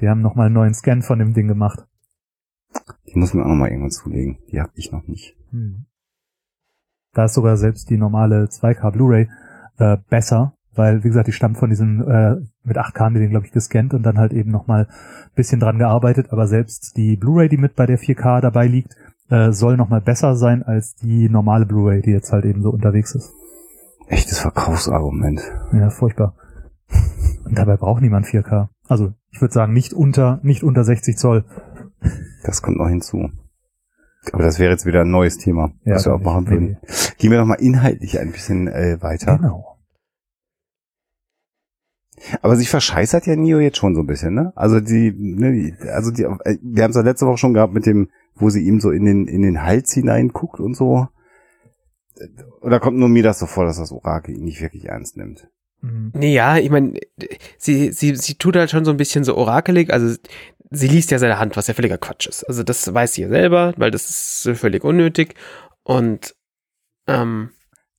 Die 0.00 0.08
haben 0.08 0.20
nochmal 0.20 0.46
einen 0.46 0.54
neuen 0.54 0.74
Scan 0.74 1.02
von 1.02 1.18
dem 1.18 1.32
Ding 1.32 1.46
gemacht. 1.46 1.86
Die 3.06 3.18
muss 3.18 3.34
mir 3.34 3.42
auch 3.42 3.48
noch 3.48 3.54
mal 3.54 3.68
irgendwann 3.68 3.92
zulegen. 3.92 4.38
Die 4.50 4.60
hab 4.60 4.70
ich 4.74 4.90
noch 4.90 5.06
nicht. 5.06 5.36
Hm. 5.50 5.86
Da 7.12 7.26
ist 7.26 7.34
sogar 7.34 7.56
selbst 7.56 7.88
die 7.88 7.96
normale 7.96 8.46
2K 8.46 8.90
Blu-ray 8.90 9.28
äh, 9.78 9.96
besser, 10.10 10.56
weil, 10.74 11.04
wie 11.04 11.08
gesagt, 11.08 11.28
die 11.28 11.32
stammt 11.32 11.58
von 11.58 11.70
diesem, 11.70 12.02
äh, 12.02 12.34
mit 12.64 12.76
8K 12.76 12.98
haben 12.98 13.14
die 13.14 13.20
den, 13.20 13.30
glaube 13.30 13.46
ich, 13.46 13.52
gescannt 13.52 13.94
und 13.94 14.02
dann 14.02 14.18
halt 14.18 14.32
eben 14.32 14.50
nochmal 14.50 14.88
ein 14.88 15.34
bisschen 15.36 15.60
dran 15.60 15.78
gearbeitet, 15.78 16.32
aber 16.32 16.48
selbst 16.48 16.96
die 16.96 17.16
Blu-ray, 17.16 17.48
die 17.48 17.58
mit 17.58 17.76
bei 17.76 17.86
der 17.86 18.00
4K 18.00 18.40
dabei 18.40 18.66
liegt, 18.66 18.96
äh, 19.30 19.52
soll 19.52 19.76
nochmal 19.76 20.00
besser 20.00 20.36
sein 20.36 20.62
als 20.62 20.94
die 20.94 21.28
normale 21.28 21.66
Blu-ray, 21.66 22.02
die 22.02 22.10
jetzt 22.10 22.32
halt 22.32 22.44
eben 22.44 22.62
so 22.62 22.70
unterwegs 22.70 23.14
ist. 23.14 23.32
Echtes 24.08 24.38
Verkaufsargument. 24.38 25.40
Ja, 25.72 25.90
furchtbar. 25.90 26.34
Und 27.44 27.56
dabei 27.58 27.76
braucht 27.76 28.02
niemand 28.02 28.26
4K. 28.26 28.68
Also, 28.86 29.14
ich 29.30 29.40
würde 29.40 29.54
sagen, 29.54 29.72
nicht 29.72 29.94
unter, 29.94 30.40
nicht 30.42 30.62
unter 30.62 30.84
60 30.84 31.16
Zoll. 31.16 31.44
Das 32.44 32.60
kommt 32.62 32.76
noch 32.76 32.88
hinzu. 32.88 33.30
Aber 34.32 34.42
das 34.42 34.58
wäre 34.58 34.70
jetzt 34.70 34.86
wieder 34.86 35.02
ein 35.02 35.10
neues 35.10 35.38
Thema, 35.38 35.72
Ja, 35.84 35.94
was 35.94 36.06
wir 36.06 36.14
auch 36.14 36.20
machen 36.20 36.48
würden. 36.48 36.78
Gehen 37.18 37.30
wir 37.30 37.38
doch 37.38 37.46
mal 37.46 37.54
inhaltlich 37.54 38.18
ein 38.18 38.32
bisschen 38.32 38.68
äh, 38.68 38.98
weiter. 39.02 39.36
Genau. 39.36 39.78
Aber 42.40 42.56
sich 42.56 42.70
verscheißert 42.70 43.26
ja 43.26 43.36
Nio 43.36 43.58
jetzt 43.58 43.76
schon 43.76 43.94
so 43.94 44.00
ein 44.00 44.06
bisschen, 44.06 44.34
ne? 44.34 44.52
Also 44.56 44.80
die, 44.80 45.12
ne, 45.12 45.76
also 45.92 46.10
die, 46.10 46.22
äh, 46.22 46.58
wir 46.62 46.84
haben 46.84 46.90
es 46.90 46.96
ja 46.96 47.02
letzte 47.02 47.26
Woche 47.26 47.38
schon 47.38 47.54
gehabt 47.54 47.74
mit 47.74 47.86
dem, 47.86 48.08
wo 48.36 48.50
sie 48.50 48.64
ihm 48.64 48.80
so 48.80 48.90
in 48.90 49.04
den 49.04 49.26
in 49.26 49.42
den 49.42 49.62
Hals 49.62 49.92
hineinguckt 49.92 50.60
und 50.60 50.74
so. 50.74 51.08
Oder 52.60 52.80
kommt 52.80 52.98
nur 52.98 53.08
mir 53.08 53.22
das 53.22 53.38
so 53.38 53.46
vor, 53.46 53.64
dass 53.64 53.78
das 53.78 53.92
Orakel 53.92 54.36
ihn 54.36 54.44
nicht 54.44 54.60
wirklich 54.60 54.86
ernst 54.86 55.16
nimmt? 55.16 55.48
Mhm. 55.80 56.12
Nee, 56.14 56.32
ja, 56.32 56.58
ich 56.58 56.70
meine, 56.70 56.98
sie, 57.58 57.92
sie, 57.92 58.14
sie 58.14 58.34
tut 58.34 58.56
halt 58.56 58.70
schon 58.70 58.84
so 58.84 58.90
ein 58.90 58.96
bisschen 58.96 59.24
so 59.24 59.36
orakelig, 59.36 59.92
also 59.92 60.16
sie 60.70 60.88
liest 60.88 61.10
ja 61.10 61.18
seine 61.18 61.38
Hand, 61.38 61.56
was 61.56 61.66
ja 61.66 61.74
völliger 61.74 61.98
Quatsch 61.98 62.26
ist. 62.28 62.44
Also 62.44 62.62
das 62.62 62.92
weiß 62.92 63.14
sie 63.14 63.22
ja 63.22 63.28
selber, 63.28 63.74
weil 63.76 63.90
das 63.90 64.08
ist 64.44 64.58
völlig 64.58 64.84
unnötig. 64.84 65.34
Und 65.82 66.34
ähm, 67.06 67.50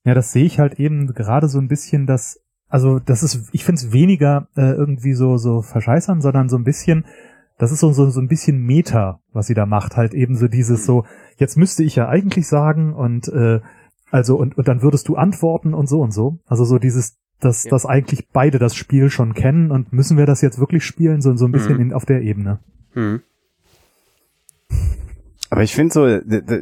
Ja, 0.05 0.13
das 0.13 0.31
sehe 0.31 0.45
ich 0.45 0.59
halt 0.59 0.79
eben 0.79 1.13
gerade 1.13 1.47
so 1.49 1.59
ein 1.59 1.67
bisschen, 1.67 2.07
dass, 2.07 2.39
also 2.67 2.99
das 2.99 3.21
ist, 3.21 3.49
ich 3.51 3.65
finde 3.65 3.81
es 3.81 3.91
weniger 3.91 4.47
äh, 4.55 4.71
irgendwie 4.71 5.13
so 5.13 5.37
so 5.37 5.61
verscheißern, 5.61 6.21
sondern 6.21 6.47
so 6.47 6.57
ein 6.57 6.63
bisschen, 6.63 7.05
das 7.57 7.71
ist 7.71 7.79
so, 7.79 7.91
so 7.93 8.09
so 8.09 8.19
ein 8.19 8.27
bisschen 8.27 8.59
Meta, 8.65 9.19
was 9.33 9.47
sie 9.47 9.53
da 9.53 9.65
macht, 9.65 9.95
halt 9.97 10.13
eben 10.13 10.35
so 10.35 10.47
dieses 10.47 10.85
so, 10.85 11.05
jetzt 11.37 11.57
müsste 11.57 11.83
ich 11.83 11.95
ja 11.95 12.07
eigentlich 12.09 12.47
sagen 12.47 12.93
und 12.93 13.27
äh, 13.29 13.61
also 14.11 14.35
und 14.37 14.57
und 14.57 14.67
dann 14.67 14.81
würdest 14.81 15.07
du 15.07 15.15
antworten 15.15 15.73
und 15.73 15.87
so 15.87 16.01
und 16.01 16.11
so. 16.11 16.39
Also 16.45 16.65
so 16.65 16.79
dieses, 16.79 17.17
dass 17.39 17.63
Ja. 17.63 17.71
dass 17.71 17.85
eigentlich 17.85 18.29
beide 18.29 18.59
das 18.59 18.75
Spiel 18.75 19.09
schon 19.09 19.33
kennen 19.33 19.71
und 19.71 19.93
müssen 19.93 20.17
wir 20.17 20.25
das 20.25 20.41
jetzt 20.41 20.59
wirklich 20.59 20.83
spielen, 20.85 21.21
so 21.21 21.35
so 21.35 21.45
ein 21.45 21.51
bisschen 21.51 21.75
Mhm. 21.75 21.81
in, 21.81 21.93
auf 21.93 22.05
der 22.05 22.21
Ebene. 22.21 22.59
hm, 22.93 23.21
Aber 25.49 25.63
ich 25.63 25.75
finde 25.75 25.93
so, 25.93 26.01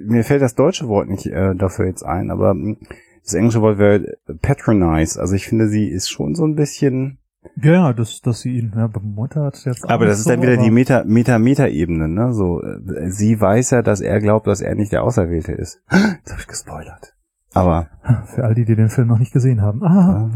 mir 0.06 0.24
fällt 0.24 0.42
das 0.42 0.56
deutsche 0.56 0.88
Wort 0.88 1.08
nicht 1.08 1.26
äh, 1.26 1.56
dafür 1.56 1.86
jetzt 1.86 2.04
ein, 2.04 2.30
aber 2.32 2.54
mh, 2.54 2.76
das 3.24 3.34
englische 3.34 3.62
Wort 3.62 3.78
wäre 3.78 4.18
patronize. 4.42 5.20
Also 5.20 5.36
ich 5.36 5.48
finde, 5.48 5.70
sie 5.70 5.88
ist 5.88 6.10
schon 6.10 6.36
so 6.36 6.46
ein 6.46 6.56
bisschen. 6.56 7.18
Ja, 7.62 7.72
ja, 7.72 7.94
dass 7.94 8.22
dass 8.22 8.42
sie 8.42 8.58
ihn 8.58 8.74
ja, 8.76 8.88
bemuttert 8.88 9.66
jetzt. 9.66 9.90
Aber 9.90 10.06
das 10.06 10.20
ist 10.20 10.30
dann 10.30 10.40
so, 10.40 10.44
wieder 10.44 10.58
die 10.58 10.72
Meta 10.72 11.04
Meta 11.06 11.40
Meta 11.40 11.68
Ebene, 11.68 12.08
ne? 12.08 12.34
So, 12.34 12.62
äh, 12.62 13.10
sie 13.10 13.40
weiß 13.40 13.72
ja, 13.72 13.82
dass 13.82 14.02
er 14.02 14.20
glaubt, 14.20 14.48
dass 14.48 14.62
er 14.62 14.76
nicht 14.76 14.92
der 14.92 15.04
Auserwählte 15.04 15.52
ist. 15.52 15.82
Jetzt 15.92 16.32
habe 16.32 16.42
ich 16.42 16.48
gespoilert. 16.48 17.16
Aber 17.54 17.90
Für 18.28 18.46
all 18.46 18.56
die, 18.56 18.66
die 18.66 18.76
den 18.76 18.90
Film 18.90 19.08
noch 19.08 19.20
nicht 19.20 19.34
gesehen 19.34 19.62
haben. 19.62 19.84
Ah, 19.84 20.32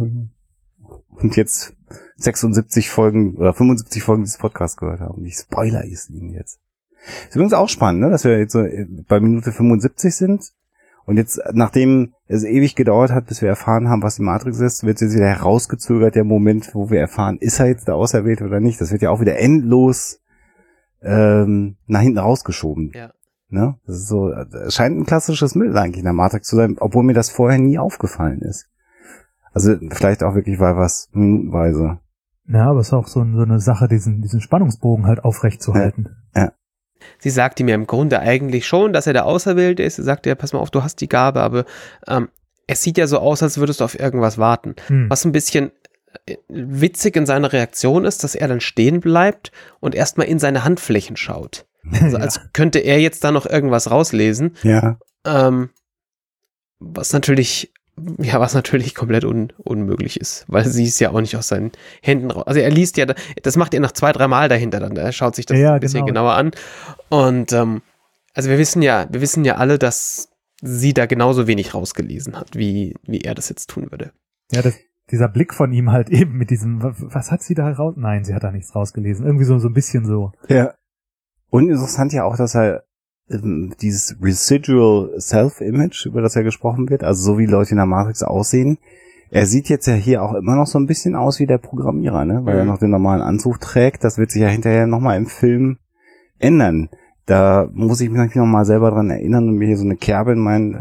und 1.19 1.35
jetzt 1.35 1.75
76 2.17 2.89
Folgen 2.89 3.37
oder 3.37 3.53
75 3.53 4.03
Folgen 4.03 4.23
dieses 4.23 4.37
Podcasts 4.37 4.77
gehört 4.77 4.99
haben. 4.99 5.25
Ich 5.25 5.35
spoiler 5.35 5.83
es 5.83 6.09
Ihnen 6.09 6.31
jetzt. 6.31 6.59
Ist 7.27 7.35
übrigens 7.35 7.53
auch 7.53 7.69
spannend, 7.69 8.01
ne? 8.01 8.09
dass 8.09 8.23
wir 8.23 8.37
jetzt 8.37 8.53
so 8.53 8.65
bei 9.07 9.19
Minute 9.19 9.51
75 9.51 10.15
sind. 10.15 10.51
Und 11.07 11.15
jetzt, 11.15 11.39
nachdem 11.53 12.13
es 12.27 12.43
ewig 12.43 12.75
gedauert 12.75 13.11
hat, 13.11 13.27
bis 13.27 13.41
wir 13.41 13.47
erfahren 13.47 13.87
haben, 13.87 14.03
was 14.03 14.17
die 14.17 14.23
Matrix 14.23 14.59
ist, 14.59 14.83
wird 14.83 14.99
jetzt 14.99 15.15
wieder 15.15 15.29
herausgezögert, 15.29 16.15
der 16.15 16.25
Moment, 16.25 16.75
wo 16.75 16.89
wir 16.89 16.99
erfahren, 16.99 17.37
ist 17.39 17.61
er 17.61 17.67
jetzt 17.67 17.87
der 17.87 17.95
Auserwählte 17.95 18.43
oder 18.43 18.59
nicht. 18.59 18.81
Das 18.81 18.91
wird 18.91 19.01
ja 19.01 19.09
auch 19.09 19.21
wieder 19.21 19.39
endlos 19.39 20.19
ähm, 21.01 21.77
nach 21.85 22.01
hinten 22.01 22.17
rausgeschoben. 22.17 22.91
Ja. 22.93 23.11
Ne? 23.47 23.77
Das 23.85 23.95
ist 23.95 24.09
so, 24.09 24.33
es 24.33 24.75
scheint 24.75 24.99
ein 24.99 25.05
klassisches 25.05 25.55
Mittel 25.55 25.77
eigentlich 25.77 25.99
in 25.99 26.03
der 26.03 26.11
Matrix 26.11 26.49
zu 26.49 26.57
sein, 26.57 26.75
obwohl 26.77 27.03
mir 27.03 27.13
das 27.13 27.29
vorher 27.29 27.57
nie 27.57 27.79
aufgefallen 27.79 28.41
ist. 28.41 28.67
Also 29.53 29.77
vielleicht 29.89 30.23
auch 30.23 30.35
wirklich, 30.35 30.59
weil 30.59 30.75
was 30.75 31.09
minutenweise. 31.13 31.99
Ja, 32.49 32.69
aber 32.69 32.81
es 32.81 32.87
ist 32.87 32.93
auch 32.93 33.07
so, 33.07 33.25
so 33.33 33.43
eine 33.43 33.61
Sache, 33.61 33.87
diesen, 33.87 34.21
diesen 34.21 34.41
Spannungsbogen 34.41 35.05
halt 35.05 35.23
aufrecht 35.23 35.61
zu 35.61 35.73
halten. 35.73 36.09
Sie 37.19 37.29
sagt 37.29 37.59
ihm 37.59 37.67
ja 37.67 37.75
im 37.75 37.87
Grunde 37.87 38.19
eigentlich 38.19 38.67
schon, 38.67 38.93
dass 38.93 39.07
er 39.07 39.13
der 39.13 39.25
Auserwählte 39.25 39.83
ist. 39.83 39.95
Sie 39.95 40.03
sagt 40.03 40.25
ja, 40.25 40.35
pass 40.35 40.53
mal 40.53 40.59
auf, 40.59 40.71
du 40.71 40.83
hast 40.83 41.01
die 41.01 41.09
Gabe, 41.09 41.41
aber 41.41 41.65
ähm, 42.07 42.29
es 42.67 42.81
sieht 42.81 42.97
ja 42.97 43.07
so 43.07 43.19
aus, 43.19 43.41
als 43.41 43.57
würdest 43.57 43.79
du 43.79 43.85
auf 43.85 43.99
irgendwas 43.99 44.37
warten. 44.37 44.75
Hm. 44.87 45.09
Was 45.09 45.25
ein 45.25 45.31
bisschen 45.31 45.71
äh, 46.25 46.35
witzig 46.49 47.15
in 47.15 47.25
seiner 47.25 47.53
Reaktion 47.53 48.05
ist, 48.05 48.23
dass 48.23 48.35
er 48.35 48.47
dann 48.47 48.61
stehen 48.61 48.99
bleibt 48.99 49.51
und 49.79 49.95
erstmal 49.95 50.27
in 50.27 50.39
seine 50.39 50.63
Handflächen 50.63 51.15
schaut. 51.15 51.65
Also 51.91 52.17
als 52.17 52.41
könnte 52.53 52.79
er 52.79 52.99
jetzt 52.99 53.23
da 53.23 53.31
noch 53.31 53.45
irgendwas 53.45 53.89
rauslesen. 53.89 54.55
Ja. 54.63 54.99
Ähm, 55.25 55.69
was 56.79 57.13
natürlich, 57.13 57.73
ja, 58.19 58.39
was 58.39 58.53
natürlich 58.53 58.93
komplett 58.95 59.23
un, 59.25 59.51
unmöglich 59.57 60.19
ist, 60.19 60.45
weil 60.47 60.65
sie 60.65 60.85
es 60.85 60.99
ja 60.99 61.09
auch 61.11 61.21
nicht 61.21 61.35
aus 61.35 61.47
seinen 61.47 61.71
Händen 62.01 62.29
raus. 62.31 62.43
Also 62.45 62.59
er 62.59 62.69
liest 62.69 62.97
ja, 62.97 63.05
da- 63.05 63.15
das 63.43 63.55
macht 63.57 63.73
er 63.73 63.79
nach 63.79 63.91
zwei, 63.91 64.11
drei 64.11 64.27
Mal 64.27 64.49
dahinter 64.49 64.79
dann. 64.79 64.95
Er 64.97 65.11
schaut 65.11 65.35
sich 65.35 65.45
das 65.45 65.57
Ja, 65.57 65.73
ein 65.73 65.79
bisschen 65.79 66.05
genau. 66.05 66.21
genauer 66.21 66.33
an. 66.35 66.51
Und 67.09 67.51
ähm, 67.53 67.81
also 68.33 68.49
wir 68.49 68.57
wissen 68.57 68.81
ja, 68.81 69.07
wir 69.09 69.21
wissen 69.21 69.43
ja 69.45 69.55
alle, 69.55 69.79
dass 69.79 70.29
sie 70.61 70.93
da 70.93 71.05
genauso 71.05 71.47
wenig 71.47 71.73
rausgelesen 71.73 72.39
hat, 72.39 72.55
wie, 72.55 72.95
wie 73.03 73.21
er 73.21 73.35
das 73.35 73.49
jetzt 73.49 73.69
tun 73.69 73.89
würde. 73.91 74.11
Ja, 74.51 74.61
das, 74.61 74.75
dieser 75.11 75.27
Blick 75.27 75.53
von 75.53 75.71
ihm 75.71 75.91
halt 75.91 76.09
eben 76.11 76.33
mit 76.37 76.49
diesem, 76.49 76.81
wa- 76.83 76.93
was 76.97 77.31
hat 77.31 77.41
sie 77.41 77.55
da 77.55 77.69
raus? 77.71 77.95
Nein, 77.97 78.23
sie 78.23 78.33
hat 78.33 78.43
da 78.43 78.51
nichts 78.51 78.75
rausgelesen. 78.75 79.25
Irgendwie 79.25 79.45
so, 79.45 79.57
so 79.59 79.67
ein 79.69 79.73
bisschen 79.73 80.05
so. 80.05 80.31
Ja. 80.49 80.73
Und 81.49 81.69
interessant 81.69 82.11
ja 82.13 82.23
auch, 82.25 82.35
dass 82.37 82.55
er 82.55 82.83
dieses 83.29 84.15
Residual 84.21 85.19
Self-Image, 85.19 86.05
über 86.05 86.21
das 86.21 86.35
ja 86.35 86.43
gesprochen 86.43 86.89
wird, 86.89 87.03
also 87.03 87.21
so 87.33 87.37
wie 87.37 87.45
Leute 87.45 87.71
in 87.71 87.77
der 87.77 87.85
Matrix 87.85 88.23
aussehen, 88.23 88.77
Er 89.29 89.45
sieht 89.45 89.67
jetzt 89.67 89.87
ja 89.87 89.93
hier 89.93 90.23
auch 90.23 90.33
immer 90.35 90.55
noch 90.55 90.67
so 90.67 90.79
ein 90.79 90.87
bisschen 90.87 91.13
aus 91.13 91.39
wie 91.41 91.45
der 91.47 91.57
Programmierer, 91.57 92.23
ne? 92.23 92.45
Weil 92.45 92.55
er 92.59 92.63
Mhm. 92.63 92.69
noch 92.69 92.77
den 92.77 92.91
normalen 92.91 93.21
Anzug 93.21 93.59
trägt. 93.59 94.05
Das 94.05 94.17
wird 94.17 94.31
sich 94.31 94.41
ja 94.41 94.47
hinterher 94.47 94.87
nochmal 94.87 95.17
im 95.17 95.25
Film 95.25 95.79
ändern. 96.39 96.87
Da 97.25 97.67
muss 97.73 97.99
ich 97.99 98.09
mich 98.09 98.35
noch 98.35 98.45
mal 98.45 98.63
selber 98.63 98.89
dran 98.89 99.09
erinnern 99.09 99.49
und 99.49 99.57
mir 99.57 99.67
hier 99.67 99.75
so 99.75 99.83
eine 99.83 99.97
Kerbe 99.97 100.31
in 100.31 100.39
meinen 100.39 100.75
äh, 100.75 100.77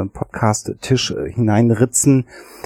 äh, 0.00 0.06
Podcast-Tisch 0.06 1.10
äh, 1.10 1.30
hineinritzen, 1.32 2.24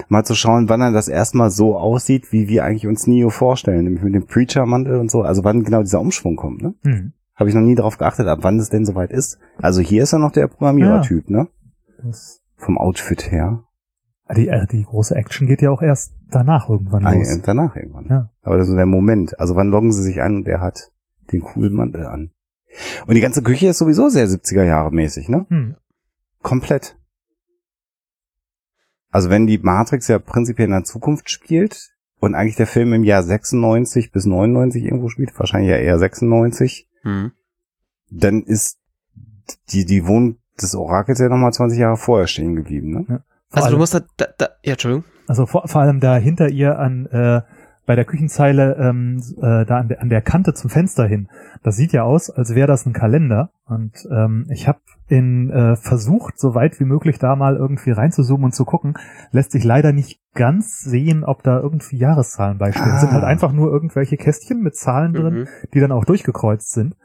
mal 0.09 0.23
zu 0.25 0.37
schauen, 0.37 0.69
wann 0.69 0.81
er 0.81 0.93
das 0.93 1.09
erstmal 1.09 1.51
so 1.51 1.77
aussieht, 1.77 2.31
wie 2.31 2.47
wir 2.47 2.63
eigentlich 2.65 2.87
uns 2.87 3.09
Neo 3.09 3.31
vorstellen, 3.31 3.83
nämlich 3.83 4.05
mit 4.05 4.15
dem 4.15 4.27
Preacher-Mantel 4.27 4.97
und 5.01 5.11
so. 5.11 5.23
Also 5.23 5.43
wann 5.43 5.65
genau 5.65 5.81
dieser 5.83 6.01
Umschwung 6.01 6.37
kommt, 6.37 6.63
ne? 6.63 6.75
Hm. 6.85 7.13
Habe 7.37 7.49
ich 7.51 7.55
noch 7.55 7.63
nie 7.63 7.75
darauf 7.75 7.99
geachtet, 7.99 8.27
ab 8.27 8.39
wann 8.43 8.59
es 8.59 8.71
denn 8.71 8.87
soweit 8.87 9.11
ist. 9.11 9.39
Also 9.59 9.81
hier 9.81 10.03
ist 10.03 10.13
er 10.13 10.19
noch 10.19 10.33
der 10.33 10.49
Programmierer-Typ, 10.49 11.29
ne? 11.31 11.49
Das, 12.03 12.41
Vom 12.57 12.79
Outfit 12.79 13.31
her. 13.31 13.65
die, 14.35 14.49
äh, 14.49 14.67
die 14.67 14.85
große 14.85 15.15
Action 15.15 15.47
geht 15.47 15.61
ja 15.63 15.71
auch 15.71 15.83
erst 15.83 16.15
danach 16.31 16.69
irgendwann 16.71 17.05
Ah, 17.07 17.13
los. 17.13 17.29
ja, 17.29 17.43
danach 17.45 17.77
irgendwann. 17.77 18.07
Ja. 18.09 18.31
Aber 18.43 18.57
das 18.57 18.69
ist 18.69 18.75
der 18.77 18.87
Moment. 18.87 19.39
Also 19.39 19.55
wann 19.55 19.69
loggen 19.69 19.93
sie 19.93 20.03
sich 20.03 20.21
ein 20.23 20.37
und 20.37 20.49
er 20.49 20.61
hat 20.61 20.91
den 21.33 21.43
coolen 21.43 21.75
Mantel 21.75 22.07
an. 22.07 22.31
Und 23.07 23.15
die 23.15 23.21
ganze 23.21 23.43
Küche 23.43 23.69
ist 23.69 23.79
sowieso 23.79 24.09
sehr 24.09 24.27
70er 24.29 24.65
Jahre 24.65 24.91
mäßig, 24.91 25.29
ne? 25.29 25.47
Hm. 25.49 25.77
Komplett. 26.43 26.97
Also 29.11 29.31
wenn 29.31 29.47
die 29.47 29.59
Matrix 29.59 30.09
ja 30.09 30.19
prinzipiell 30.19 30.67
in 30.67 30.73
der 30.73 30.85
Zukunft 30.85 31.31
spielt 31.31 31.91
und 32.21 32.35
eigentlich 32.35 32.57
der 32.57 32.67
Film 32.67 32.93
im 32.93 33.05
Jahr 33.05 33.23
96 33.23 34.13
bis 34.13 34.27
99 34.27 34.85
irgendwo 34.85 35.09
spielt, 35.09 35.39
wahrscheinlich 35.39 35.71
ja 35.71 35.77
eher 35.77 35.99
96, 35.99 36.89
Mhm. 37.07 37.33
dann 38.11 38.43
ist 38.43 38.79
die, 39.71 39.85
die 39.85 40.07
Wohnung 40.07 40.39
des 40.61 40.75
Orakels 40.75 41.19
ja 41.21 41.29
nochmal 41.29 41.53
20 41.53 41.79
Jahre 41.79 41.97
vorher 41.97 42.27
stehen 42.27 42.55
geblieben, 42.57 42.91
ne? 42.91 43.05
Vor 43.07 43.59
Also 43.59 43.61
du 43.61 43.65
allem- 43.67 43.79
musst 43.79 43.95
da, 43.95 44.01
da, 44.17 44.27
da 44.39 44.49
ja, 44.65 44.73
Entschuldigung. 44.73 45.05
Also 45.29 45.47
vor, 45.47 45.67
vor 45.69 45.81
allem 45.81 46.01
da 46.01 46.17
hinter 46.17 46.49
ihr 46.49 46.79
an 46.79 47.07
äh, 47.07 47.43
bei 47.87 47.95
der 47.95 48.05
Küchenzeile 48.05 48.77
ähm, 48.79 49.23
äh, 49.39 49.65
da 49.65 49.79
an 49.79 49.89
der, 49.89 50.03
an 50.03 50.09
der 50.09 50.21
Kante 50.21 50.55
zum 50.55 50.71
Fenster 50.71 51.07
hin. 51.07 51.29
Das 51.63 51.77
sieht 51.77 51.93
ja 51.93 52.03
aus, 52.03 52.31
als 52.31 52.55
wäre 52.55 52.67
das 52.67 52.85
ein 52.85 52.93
Kalender. 52.93 53.51
Und 53.65 53.93
ähm, 54.11 54.47
ich 54.51 54.67
habe 54.67 54.81
in 55.09 55.51
äh, 55.51 55.77
versucht, 55.77 56.39
so 56.39 56.55
weit 56.57 56.81
wie 56.81 56.85
möglich 56.85 57.19
da 57.21 57.37
mal 57.37 57.57
irgendwie 57.57 57.93
reinzuzoomen 57.93 58.47
und 58.47 58.55
zu 58.55 58.65
gucken. 58.65 58.95
Lässt 59.31 59.53
sich 59.53 59.63
leider 59.65 59.93
nicht 59.93 60.21
ganz 60.35 60.81
sehen, 60.81 61.23
ob 61.25 61.45
da 61.45 61.61
irgendwie 61.61 61.97
Jahreszahlen 61.97 62.59
beistehen. 62.59 62.91
Es 62.93 63.01
sind 63.03 63.13
halt 63.13 63.23
Ah. 63.25 63.29
einfach 63.29 63.53
nur 63.53 63.71
irgendwelche 63.71 64.17
Kästchen 64.17 64.61
mit 64.63 64.75
Zahlen 64.77 65.13
drin, 65.15 65.35
Mhm. 65.35 65.47
die 65.73 65.81
dann 65.81 65.93
auch 65.93 66.05
durchgekreuzt 66.05 66.73
sind. 66.73 66.97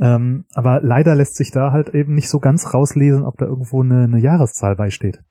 Ähm, 0.00 0.46
aber 0.54 0.80
leider 0.82 1.14
lässt 1.14 1.36
sich 1.36 1.50
da 1.50 1.70
halt 1.72 1.90
eben 1.90 2.14
nicht 2.14 2.30
so 2.30 2.40
ganz 2.40 2.72
rauslesen, 2.72 3.22
ob 3.24 3.36
da 3.36 3.44
irgendwo 3.44 3.82
eine, 3.82 4.04
eine 4.04 4.18
Jahreszahl 4.18 4.74
beisteht. 4.76 5.22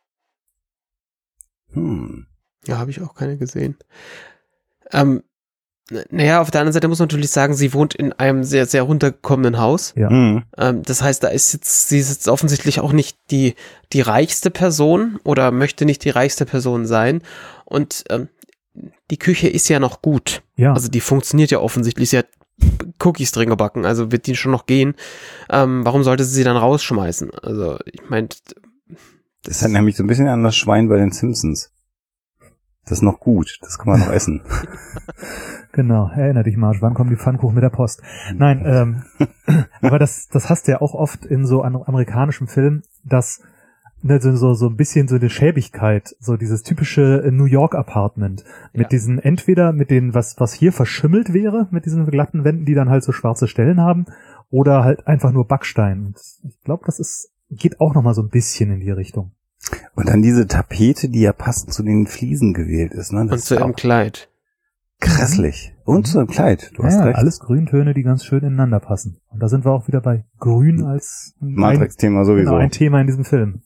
Hm. 1.73 2.27
Ja, 2.65 2.77
habe 2.77 2.91
ich 2.91 3.01
auch 3.01 3.15
keine 3.15 3.37
gesehen. 3.37 3.75
Ähm, 4.93 5.23
naja, 6.09 6.41
auf 6.41 6.51
der 6.51 6.61
anderen 6.61 6.73
Seite 6.73 6.87
muss 6.87 6.99
man 6.99 7.07
natürlich 7.07 7.31
sagen, 7.31 7.53
sie 7.53 7.73
wohnt 7.73 7.95
in 7.95 8.13
einem 8.13 8.43
sehr, 8.43 8.65
sehr 8.65 8.83
runtergekommenen 8.83 9.59
Haus. 9.59 9.93
Ja. 9.97 10.09
Hm. 10.09 10.43
Ähm, 10.57 10.83
das 10.83 11.01
heißt, 11.01 11.23
da 11.23 11.27
ist 11.27 11.53
jetzt, 11.53 11.89
sie 11.89 11.99
ist 11.99 12.09
jetzt 12.09 12.29
offensichtlich 12.29 12.79
auch 12.79 12.93
nicht 12.93 13.17
die, 13.29 13.55
die 13.91 14.01
reichste 14.01 14.51
Person 14.51 15.19
oder 15.23 15.51
möchte 15.51 15.85
nicht 15.85 16.05
die 16.05 16.09
reichste 16.09 16.45
Person 16.45 16.85
sein. 16.85 17.21
Und 17.65 18.05
ähm, 18.09 18.29
die 19.09 19.17
Küche 19.17 19.49
ist 19.49 19.67
ja 19.67 19.79
noch 19.79 20.01
gut. 20.01 20.43
Ja. 20.55 20.73
Also 20.73 20.87
die 20.87 21.01
funktioniert 21.01 21.51
ja 21.51 21.59
offensichtlich. 21.59 22.09
Sie 22.09 22.17
hat 22.17 22.27
Cookies 23.03 23.31
drin 23.31 23.49
gebacken, 23.49 23.85
also 23.85 24.11
wird 24.11 24.27
die 24.27 24.35
schon 24.35 24.51
noch 24.51 24.65
gehen. 24.65 24.95
Ähm, 25.49 25.83
warum 25.83 26.03
sollte 26.03 26.23
sie 26.23 26.35
sie 26.35 26.43
dann 26.43 26.57
rausschmeißen? 26.57 27.31
Also 27.41 27.77
ich 27.85 28.09
meine, 28.09 28.29
Das 29.43 29.61
hat 29.61 29.71
nämlich 29.71 29.97
so 29.97 30.03
ein 30.03 30.07
bisschen 30.07 30.27
an 30.27 30.43
das 30.43 30.55
Schwein 30.55 30.87
bei 30.87 30.97
den 30.97 31.11
Simpsons. 31.11 31.71
Das 32.83 32.93
ist 32.93 33.01
noch 33.03 33.19
gut, 33.19 33.59
das 33.61 33.77
kann 33.77 33.87
man 33.93 33.99
noch 33.99 34.11
essen. 34.11 34.41
Genau, 35.73 36.09
erinner 36.09 36.43
dich, 36.43 36.57
Marsch, 36.57 36.81
wann 36.81 36.93
kommen 36.93 37.09
die 37.09 37.15
Pfannkuchen 37.15 37.55
mit 37.55 37.63
der 37.63 37.69
Post? 37.69 38.01
Nein, 38.35 38.63
ähm, 38.65 39.03
aber 39.81 39.99
das, 39.99 40.27
das 40.27 40.49
hast 40.49 40.67
du 40.67 40.73
ja 40.73 40.81
auch 40.81 40.93
oft 40.93 41.25
in 41.25 41.45
so 41.45 41.61
an, 41.61 41.75
amerikanischen 41.75 42.47
Filmen, 42.47 42.83
dass 43.05 43.41
ne, 44.01 44.19
so, 44.19 44.35
so, 44.35 44.53
so 44.53 44.67
ein 44.67 44.75
bisschen 44.75 45.07
so 45.07 45.15
eine 45.15 45.29
Schäbigkeit, 45.29 46.13
so 46.19 46.35
dieses 46.35 46.63
typische 46.63 47.23
New 47.31 47.45
York 47.45 47.73
Apartment 47.75 48.43
mit 48.73 48.81
Ja. 48.83 48.87
diesen, 48.89 49.17
entweder 49.19 49.71
mit 49.71 49.91
den, 49.91 50.13
was, 50.13 50.39
was 50.41 50.51
hier 50.53 50.73
verschimmelt 50.73 51.33
wäre, 51.33 51.69
mit 51.71 51.85
diesen 51.85 52.05
glatten 52.05 52.43
Wänden, 52.43 52.65
die 52.65 52.73
dann 52.73 52.89
halt 52.89 53.03
so 53.05 53.13
schwarze 53.13 53.47
Stellen 53.47 53.79
haben, 53.79 54.07
oder 54.49 54.83
halt 54.83 55.07
einfach 55.07 55.31
nur 55.31 55.47
Backstein. 55.47 56.07
Und 56.07 56.19
ich 56.43 56.59
glaube, 56.65 56.83
das 56.85 56.99
ist, 56.99 57.31
geht 57.49 57.79
auch 57.79 57.93
nochmal 57.93 58.13
so 58.13 58.21
ein 58.23 58.29
bisschen 58.29 58.71
in 58.71 58.81
die 58.81 58.91
Richtung. 58.91 59.31
Und 59.95 60.09
dann 60.09 60.21
diese 60.21 60.47
Tapete, 60.47 61.07
die 61.09 61.21
ja 61.21 61.33
passend 61.33 61.73
zu 61.73 61.83
den 61.83 62.07
Fliesen 62.07 62.53
gewählt 62.53 62.93
ist, 62.93 63.11
ne? 63.13 63.25
Das 63.25 63.31
und 63.33 63.45
zu 63.45 63.53
ist 63.55 63.59
ihrem 63.61 63.75
Kleid. 63.75 64.29
grässlich. 64.99 65.73
Und 65.85 66.07
zu 66.07 66.17
dem 66.19 66.27
Kleid, 66.27 66.71
du 66.75 66.83
hast 66.83 66.95
ja, 66.95 67.03
recht. 67.03 67.17
alles 67.17 67.39
Grüntöne, 67.39 67.93
die 67.93 68.03
ganz 68.03 68.23
schön 68.25 68.39
ineinander 68.43 68.79
passen. 68.79 69.19
Und 69.29 69.39
da 69.41 69.47
sind 69.49 69.63
wir 69.65 69.71
auch 69.71 69.87
wieder 69.87 70.01
bei 70.01 70.25
Grün 70.39 70.83
als 70.83 71.35
ein, 71.41 71.53
Matrix-Thema 71.53 72.23
sowieso. 72.25 72.51
genau, 72.51 72.61
ein 72.61 72.71
Thema 72.71 73.01
in 73.01 73.07
diesem 73.07 73.23
Film. 73.25 73.61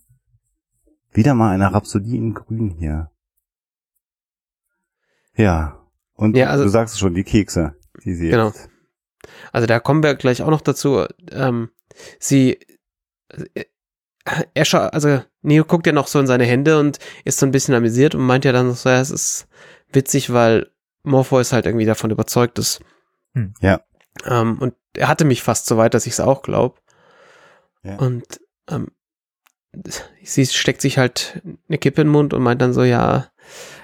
Wieder 1.13 1.33
mal 1.33 1.53
eine 1.53 1.73
Rhapsodie 1.73 2.17
in 2.17 2.33
Grün 2.33 2.71
hier. 2.77 3.09
Ja. 5.35 5.79
Und 6.13 6.35
Ja, 6.35 6.47
also- 6.47 6.63
du 6.63 6.69
sagst 6.69 6.95
es 6.95 6.99
schon, 6.99 7.13
die 7.13 7.23
Kekse, 7.23 7.75
die 8.03 8.15
sie 8.15 8.29
Genau. 8.29 8.49
isst. 8.49 8.69
Also 9.51 9.67
da 9.67 9.79
kommen 9.79 10.03
wir 10.03 10.15
gleich 10.15 10.41
auch 10.41 10.49
noch 10.49 10.61
dazu. 10.61 11.05
Ähm, 11.31 11.69
sie, 12.19 12.59
er 14.53 14.65
scha 14.65 14.87
also 14.87 15.21
Neo 15.41 15.63
guckt 15.63 15.85
ja 15.85 15.93
noch 15.93 16.07
so 16.07 16.19
in 16.19 16.27
seine 16.27 16.45
Hände 16.45 16.79
und 16.79 16.99
ist 17.23 17.39
so 17.39 17.45
ein 17.45 17.51
bisschen 17.51 17.75
amüsiert 17.75 18.15
und 18.15 18.21
meint 18.25 18.45
ja 18.45 18.51
dann 18.51 18.73
so, 18.73 18.89
ja, 18.89 18.99
es 18.99 19.11
ist 19.11 19.47
witzig, 19.91 20.33
weil 20.33 20.71
Morpheus 21.03 21.53
halt 21.53 21.65
irgendwie 21.67 21.85
davon 21.85 22.09
überzeugt 22.11 22.57
ist. 22.59 22.81
Hm. 23.33 23.53
Ja. 23.61 23.81
Ähm, 24.25 24.57
und 24.59 24.73
er 24.95 25.07
hatte 25.07 25.25
mich 25.25 25.43
fast 25.43 25.67
so 25.67 25.77
weit, 25.77 25.93
dass 25.93 26.07
ich 26.07 26.13
es 26.13 26.19
auch 26.19 26.41
glaube. 26.41 26.79
Ja. 27.83 27.97
Und 27.97 28.39
ähm, 28.69 28.87
sie 30.23 30.45
steckt 30.45 30.81
sich 30.81 30.97
halt 30.97 31.41
eine 31.67 31.77
Kippe 31.77 32.01
in 32.01 32.07
den 32.07 32.11
Mund 32.13 32.33
und 32.33 32.41
meint 32.41 32.61
dann 32.61 32.73
so, 32.73 32.83
ja, 32.83 33.27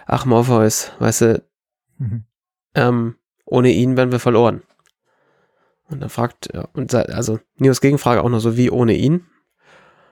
ach 0.08 0.26
Morpheus, 0.26 0.92
weißt 1.00 1.22
du, 1.22 1.44
Mhm. 2.00 2.24
ähm, 2.74 3.16
ohne 3.46 3.70
ihn 3.70 3.96
wären 3.96 4.12
wir 4.12 4.20
verloren. 4.20 4.64
Und 5.88 6.00
dann 6.00 6.10
fragt, 6.10 6.50
ja, 6.54 6.68
und 6.74 6.96
also 6.96 7.40
Neos 7.58 7.82
Gegenfrage 7.82 8.24
auch 8.24 8.30
noch 8.30 8.40
so 8.40 8.58
wie 8.58 8.72
ohne 8.72 8.94
ihn. 8.94 9.28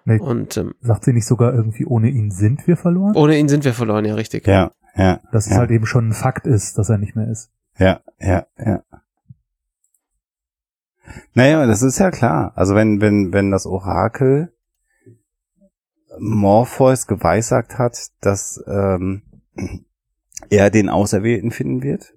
Nee. 0.10 0.19
Und 0.19 0.58
ähm, 0.58 0.74
Sagt 0.82 1.06
sie 1.06 1.13
nicht 1.13 1.26
sogar 1.26 1.54
irgendwie, 1.54 1.86
ohne 1.86 2.10
ihn 2.10 2.32
sind 2.32 2.67
wir 2.67 2.78
verloren? 2.78 3.15
ohne 3.15 3.38
ihn 3.38 3.48
sind 3.50 3.63
wir 3.65 3.74
verloren, 3.74 4.06
ja, 4.06 4.15
richtig. 4.15 4.48
Ja, 4.48 4.72
ja, 4.95 5.19
Dass 5.32 5.45
es 5.45 5.54
ja. 5.54 5.58
halt 5.60 5.72
eben 5.72 5.86
schon 5.86 6.10
ein 6.10 6.13
Fakt 6.13 6.48
ist, 6.48 6.78
dass 6.78 6.89
er 6.89 6.98
nicht 6.98 7.15
mehr 7.15 7.28
ist. 7.30 7.52
ja, 7.78 8.02
ja, 8.19 8.45
ja. 8.58 8.84
Naja, 11.34 11.65
das 11.65 11.82
ist 11.82 11.98
ja 12.00 12.12
klar. 12.12 12.52
Also 12.56 12.76
wenn, 12.76 13.02
wenn, 13.02 13.34
wenn 13.34 13.50
das 13.52 13.65
Orakel 13.65 14.54
Morpheus 16.19 17.08
geweissagt 17.08 17.78
hat, 17.78 17.98
dass 18.22 18.63
ähm, 18.67 19.24
er 20.50 20.69
den 20.69 20.89
Auserwählten 20.89 21.52
finden 21.52 21.82
wird 21.82 22.13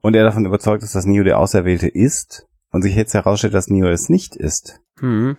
und 0.00 0.14
er 0.14 0.24
davon 0.24 0.46
überzeugt 0.46 0.82
ist, 0.82 0.94
dass 0.94 1.06
Neo 1.06 1.24
der 1.24 1.38
Auserwählte 1.38 1.88
ist 1.88 2.46
und 2.70 2.82
sich 2.82 2.94
jetzt 2.94 3.14
herausstellt, 3.14 3.54
dass 3.54 3.68
Neo 3.68 3.88
es 3.88 4.08
nicht 4.08 4.36
ist, 4.36 4.80
Mhm. 5.00 5.36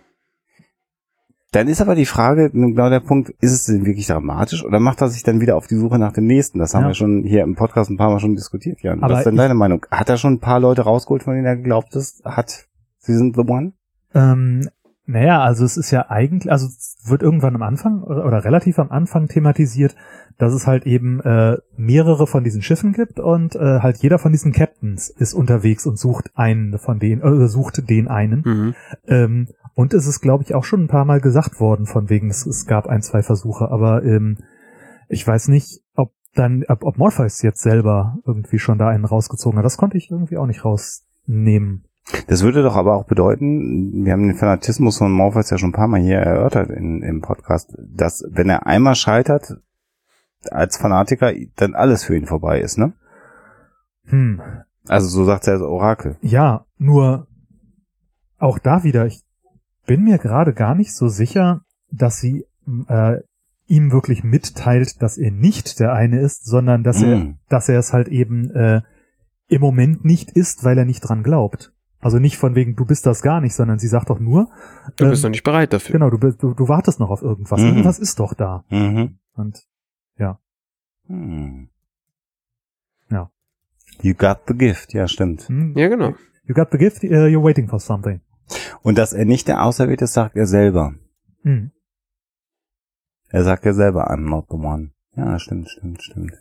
Dann 1.52 1.66
ist 1.68 1.80
aber 1.80 1.94
die 1.94 2.04
Frage, 2.04 2.50
genau 2.50 2.90
der 2.90 3.00
Punkt, 3.00 3.30
ist 3.40 3.52
es 3.52 3.64
denn 3.64 3.86
wirklich 3.86 4.06
dramatisch 4.06 4.62
oder 4.64 4.80
macht 4.80 5.00
er 5.00 5.08
sich 5.08 5.22
dann 5.22 5.40
wieder 5.40 5.56
auf 5.56 5.66
die 5.66 5.76
Suche 5.76 5.98
nach 5.98 6.12
dem 6.12 6.26
nächsten? 6.26 6.58
Das 6.58 6.74
haben 6.74 6.82
Ja. 6.82 6.88
wir 6.88 6.94
schon 6.94 7.22
hier 7.24 7.42
im 7.42 7.54
Podcast 7.54 7.88
ein 7.90 7.96
paar 7.96 8.10
Mal 8.10 8.20
schon 8.20 8.34
diskutiert, 8.34 8.82
Jan. 8.82 9.02
Aber 9.02 9.14
Was 9.14 9.20
ist 9.20 9.26
denn 9.28 9.36
deine 9.36 9.54
Meinung? 9.54 9.86
Hat 9.90 10.10
er 10.10 10.18
schon 10.18 10.34
ein 10.34 10.40
paar 10.40 10.60
Leute 10.60 10.82
rausgeholt, 10.82 11.22
von 11.22 11.34
denen 11.34 11.46
er 11.46 11.56
geglaubt 11.56 11.96
ist, 11.96 12.22
hat, 12.24 12.66
sie 12.98 13.14
sind 13.14 13.34
the 13.36 13.42
one? 13.42 13.72
Ähm, 14.14 14.68
naja, 15.08 15.40
also 15.40 15.64
es 15.64 15.78
ist 15.78 15.90
ja 15.90 16.10
eigentlich, 16.10 16.52
also 16.52 16.66
es 16.66 16.98
wird 17.06 17.22
irgendwann 17.22 17.54
am 17.54 17.62
Anfang 17.62 18.02
oder, 18.02 18.26
oder 18.26 18.44
relativ 18.44 18.78
am 18.78 18.90
Anfang 18.90 19.26
thematisiert, 19.26 19.96
dass 20.36 20.52
es 20.52 20.66
halt 20.66 20.86
eben 20.86 21.20
äh, 21.20 21.56
mehrere 21.78 22.26
von 22.26 22.44
diesen 22.44 22.60
Schiffen 22.60 22.92
gibt 22.92 23.18
und 23.18 23.56
äh, 23.56 23.80
halt 23.80 23.96
jeder 23.96 24.18
von 24.18 24.32
diesen 24.32 24.52
Captains 24.52 25.08
ist 25.08 25.32
unterwegs 25.32 25.86
und 25.86 25.98
sucht 25.98 26.30
einen 26.34 26.78
von 26.78 26.98
denen, 26.98 27.22
äh, 27.22 27.48
sucht 27.48 27.88
den 27.88 28.06
einen. 28.08 28.42
Mhm. 28.44 28.74
Ähm, 29.06 29.48
und 29.74 29.94
es 29.94 30.06
ist, 30.06 30.20
glaube 30.20 30.44
ich, 30.44 30.54
auch 30.54 30.64
schon 30.64 30.84
ein 30.84 30.88
paar 30.88 31.06
Mal 31.06 31.22
gesagt 31.22 31.58
worden, 31.58 31.86
von 31.86 32.10
wegen, 32.10 32.28
es, 32.28 32.44
es 32.44 32.66
gab 32.66 32.86
ein, 32.86 33.00
zwei 33.00 33.22
Versuche, 33.22 33.70
aber 33.70 34.04
ähm, 34.04 34.36
ich 35.08 35.26
weiß 35.26 35.48
nicht, 35.48 35.80
ob 35.94 36.12
dann, 36.34 36.64
ob, 36.68 36.84
ob 36.84 36.98
Morpheus 36.98 37.40
jetzt 37.40 37.62
selber 37.62 38.18
irgendwie 38.26 38.58
schon 38.58 38.76
da 38.76 38.88
einen 38.88 39.06
rausgezogen 39.06 39.56
hat. 39.56 39.64
Das 39.64 39.78
konnte 39.78 39.96
ich 39.96 40.10
irgendwie 40.10 40.36
auch 40.36 40.46
nicht 40.46 40.66
rausnehmen. 40.66 41.84
Das 42.26 42.42
würde 42.42 42.62
doch 42.62 42.74
aber 42.76 42.94
auch 42.96 43.04
bedeuten, 43.04 44.04
wir 44.04 44.12
haben 44.12 44.26
den 44.28 44.36
Fanatismus 44.36 44.98
von 44.98 45.12
Morpheus 45.12 45.50
ja 45.50 45.58
schon 45.58 45.70
ein 45.70 45.74
paar 45.74 45.88
Mal 45.88 46.00
hier 46.00 46.18
erörtert 46.18 46.70
in, 46.70 47.02
im 47.02 47.20
Podcast, 47.20 47.76
dass 47.78 48.24
wenn 48.30 48.48
er 48.48 48.66
einmal 48.66 48.94
scheitert, 48.94 49.56
als 50.50 50.76
Fanatiker, 50.78 51.32
dann 51.56 51.74
alles 51.74 52.04
für 52.04 52.16
ihn 52.16 52.26
vorbei 52.26 52.60
ist, 52.60 52.78
ne? 52.78 52.92
Hm, 54.06 54.40
Also 54.86 55.08
so 55.08 55.24
sagt 55.24 55.46
er 55.48 55.54
das 55.54 55.62
Orakel. 55.62 56.16
Ja, 56.22 56.64
nur 56.78 57.26
auch 58.38 58.58
da 58.58 58.84
wieder, 58.84 59.04
ich 59.06 59.22
bin 59.86 60.04
mir 60.04 60.18
gerade 60.18 60.54
gar 60.54 60.74
nicht 60.74 60.94
so 60.94 61.08
sicher, 61.08 61.62
dass 61.90 62.18
sie 62.20 62.44
äh, 62.88 63.16
ihm 63.66 63.90
wirklich 63.92 64.22
mitteilt, 64.24 65.02
dass 65.02 65.18
er 65.18 65.30
nicht 65.32 65.80
der 65.80 65.92
eine 65.92 66.20
ist, 66.20 66.46
sondern 66.46 66.84
dass 66.84 67.02
er, 67.02 67.16
Mm. 67.16 67.38
dass 67.48 67.68
er 67.68 67.78
es 67.78 67.92
halt 67.92 68.08
eben 68.08 68.50
äh, 68.52 68.80
im 69.48 69.60
Moment 69.60 70.04
nicht 70.04 70.30
ist, 70.30 70.64
weil 70.64 70.78
er 70.78 70.84
nicht 70.84 71.00
dran 71.00 71.22
glaubt. 71.22 71.72
Also 72.00 72.18
nicht 72.18 72.36
von 72.36 72.54
wegen, 72.54 72.76
du 72.76 72.84
bist 72.84 73.06
das 73.06 73.22
gar 73.22 73.40
nicht, 73.40 73.54
sondern 73.54 73.78
sie 73.80 73.88
sagt 73.88 74.08
doch 74.10 74.20
nur, 74.20 74.48
Du 74.96 75.04
ähm, 75.04 75.10
bist 75.10 75.22
noch 75.24 75.30
nicht 75.30 75.42
bereit 75.42 75.72
dafür. 75.72 75.94
genau, 75.94 76.10
du, 76.10 76.18
bist- 76.18 76.40
du, 76.42 76.54
du 76.54 76.68
wartest 76.68 77.00
noch 77.00 77.10
auf 77.10 77.22
irgendwas. 77.22 77.60
Mhm. 77.60 77.66
Irgendwas 77.66 77.98
ist 77.98 78.18
doch 78.20 78.34
da. 78.34 78.64
Mhm. 78.70 79.18
Und 79.34 79.66
Hm. 81.10 81.70
Ja. 83.10 83.30
You 84.02 84.12
got 84.14 84.40
the 84.46 84.54
gift, 84.54 84.92
ja, 84.92 85.08
stimmt. 85.08 85.48
hm, 85.48 85.72
Ja, 85.74 85.88
genau. 85.88 86.14
you 86.44 86.54
got 86.54 86.68
the 86.70 86.76
gift, 86.76 87.02
uh, 87.02 87.06
you're 87.26 87.42
waiting 87.42 87.66
for 87.66 87.80
something. 87.80 88.20
Und 88.82 88.98
dass 88.98 89.14
er 89.14 89.24
nicht 89.24 89.48
der 89.48 89.64
Auserwählte 89.64 90.04
ist, 90.04 90.12
sagt 90.12 90.36
er 90.36 90.46
selber. 90.46 90.94
Hm. 91.44 91.70
Er 93.30 93.42
sagt 93.44 93.64
ja 93.64 93.72
selber, 93.72 94.10
I'm 94.10 94.28
not 94.28 94.48
the 94.50 94.56
one. 94.56 94.90
Ja, 95.16 95.38
stimmt, 95.38 95.70
stimmt, 95.70 96.02
stimmt. 96.02 96.32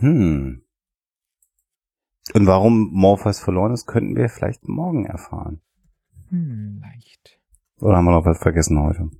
Hm. 0.00 0.60
Und 2.34 2.46
warum 2.46 2.90
Morpheus 2.92 3.40
verloren 3.40 3.72
ist, 3.72 3.86
könnten 3.86 4.16
wir 4.16 4.28
vielleicht 4.28 4.68
morgen 4.68 5.06
erfahren. 5.06 5.60
Hm. 6.28 6.80
Leicht. 6.82 7.38
Oder 7.80 7.96
haben 7.96 8.04
wir 8.04 8.12
noch 8.12 8.24
was 8.24 8.38
vergessen 8.38 8.78
heute? 8.80 9.10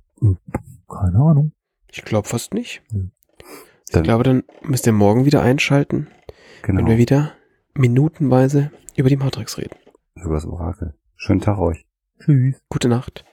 Keine 0.87 1.17
Ahnung. 1.19 1.51
Ich 1.91 2.03
glaube 2.03 2.27
fast 2.27 2.53
nicht. 2.53 2.81
Hm. 2.91 3.11
Ich 3.87 3.93
Dann- 3.93 4.03
glaube, 4.03 4.23
dann 4.23 4.43
müsst 4.63 4.87
ihr 4.87 4.93
morgen 4.93 5.25
wieder 5.25 5.41
einschalten, 5.41 6.07
Genau. 6.61 6.79
wenn 6.79 6.87
wir 6.87 6.97
wieder 6.97 7.33
minutenweise 7.73 8.71
über 8.95 9.09
die 9.09 9.17
Matrix 9.17 9.57
reden. 9.57 9.75
Über 10.15 10.35
das 10.35 10.45
Orakel. 10.45 10.93
Schönen 11.17 11.41
Tag 11.41 11.57
euch. 11.57 11.85
Tschüss. 12.19 12.61
Gute 12.69 12.87
Nacht. 12.87 13.25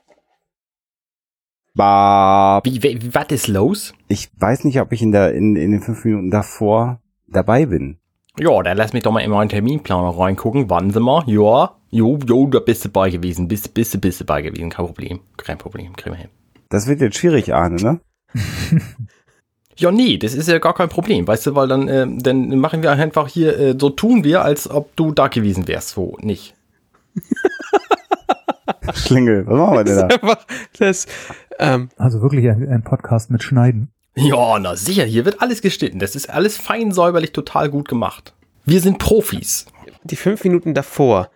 Bab. 1.75 2.65
Wie, 2.67 2.83
wie, 2.83 3.15
was 3.15 3.27
ist 3.29 3.49
los? 3.49 3.95
Ich 4.09 4.31
weiß 4.41 4.65
nicht, 4.65 4.81
ob 4.81 4.91
ich 4.93 5.03
in 5.03 5.13
der, 5.13 5.35
in, 5.35 5.55
in 5.55 5.71
den 5.71 5.81
fünf 5.81 6.05
Minuten 6.05 6.31
davor 6.31 7.01
dabei 7.29 7.67
bin. 7.67 7.99
Ja, 8.41 8.63
dann 8.63 8.77
lass 8.77 8.93
mich 8.93 9.03
doch 9.03 9.13
mal 9.13 9.21
in 9.21 9.31
meinen 9.31 9.49
Terminplaner 9.49 10.17
reingucken. 10.19 10.71
Warten 10.71 10.91
Sie 10.93 11.01
mal. 11.01 11.23
Ja, 11.27 11.73
jo, 11.91 12.19
jo, 12.27 12.47
da 12.47 12.61
bist 12.61 12.85
du 12.85 12.89
bei 12.89 13.11
gewesen. 13.11 13.49
Bist, 13.49 13.75
bist, 13.75 13.95
du- 13.95 13.99
bist 13.99 14.21
du 14.21 14.25
bei 14.25 14.43
gewesen. 14.43 14.71
Kein 14.71 14.87
Problem. 14.87 15.21
Kein 15.37 15.59
Problem. 15.59 15.95
Kriegen 15.97 16.15
wir 16.15 16.21
hin. 16.21 16.31
Das 16.69 16.87
wird 16.87 17.01
jetzt 17.01 17.17
schwierig, 17.17 17.53
Arne, 17.55 17.77
ne? 17.83 18.01
Ja, 19.81 19.93
nee, 19.93 20.19
das 20.19 20.35
ist 20.35 20.49
ja 20.49 20.59
gar 20.59 20.75
kein 20.75 20.89
Problem, 20.89 21.29
weißt 21.29 21.47
du, 21.47 21.55
weil 21.55 21.69
dann, 21.69 21.87
ähm, 21.87 22.19
dann 22.21 22.49
machen 22.59 22.83
wir 22.83 22.91
einfach 22.91 23.29
hier, 23.29 23.57
äh, 23.57 23.77
so 23.79 23.91
tun 23.91 24.25
wir, 24.25 24.43
als 24.43 24.69
ob 24.69 24.97
du 24.97 25.13
da 25.13 25.29
gewesen 25.29 25.69
wärst, 25.69 25.91
so 25.91 26.17
nicht. 26.21 26.57
Schlingel, 28.95 29.47
was 29.47 29.57
machen 29.57 29.75
wir 29.77 29.85
denn 29.85 29.97
da? 29.97 30.07
Einfach 30.09 30.39
das, 30.79 31.07
ähm, 31.61 31.91
Also 31.97 32.21
wirklich 32.23 32.49
ein, 32.49 32.69
ein 32.69 32.83
Podcast 32.83 33.31
mit 33.31 33.43
Schneiden. 33.45 33.93
Ja, 34.19 34.59
na 34.59 34.75
sicher, 34.77 35.05
hier 35.05 35.25
wird 35.25 35.41
alles 35.41 35.63
geschnitten. 35.63 35.99
Das 35.99 36.17
ist 36.17 36.29
alles 36.29 36.57
fein 36.57 36.93
säuberlich, 36.93 37.33
total 37.33 37.71
gut 37.71 37.89
gemacht. 37.89 38.35
Wir 38.65 38.81
sind 38.81 38.99
Profis. 38.99 39.67
die 40.05 40.17
fünf 40.17 40.45
Minuten 40.45 40.75
davor. 40.75 41.31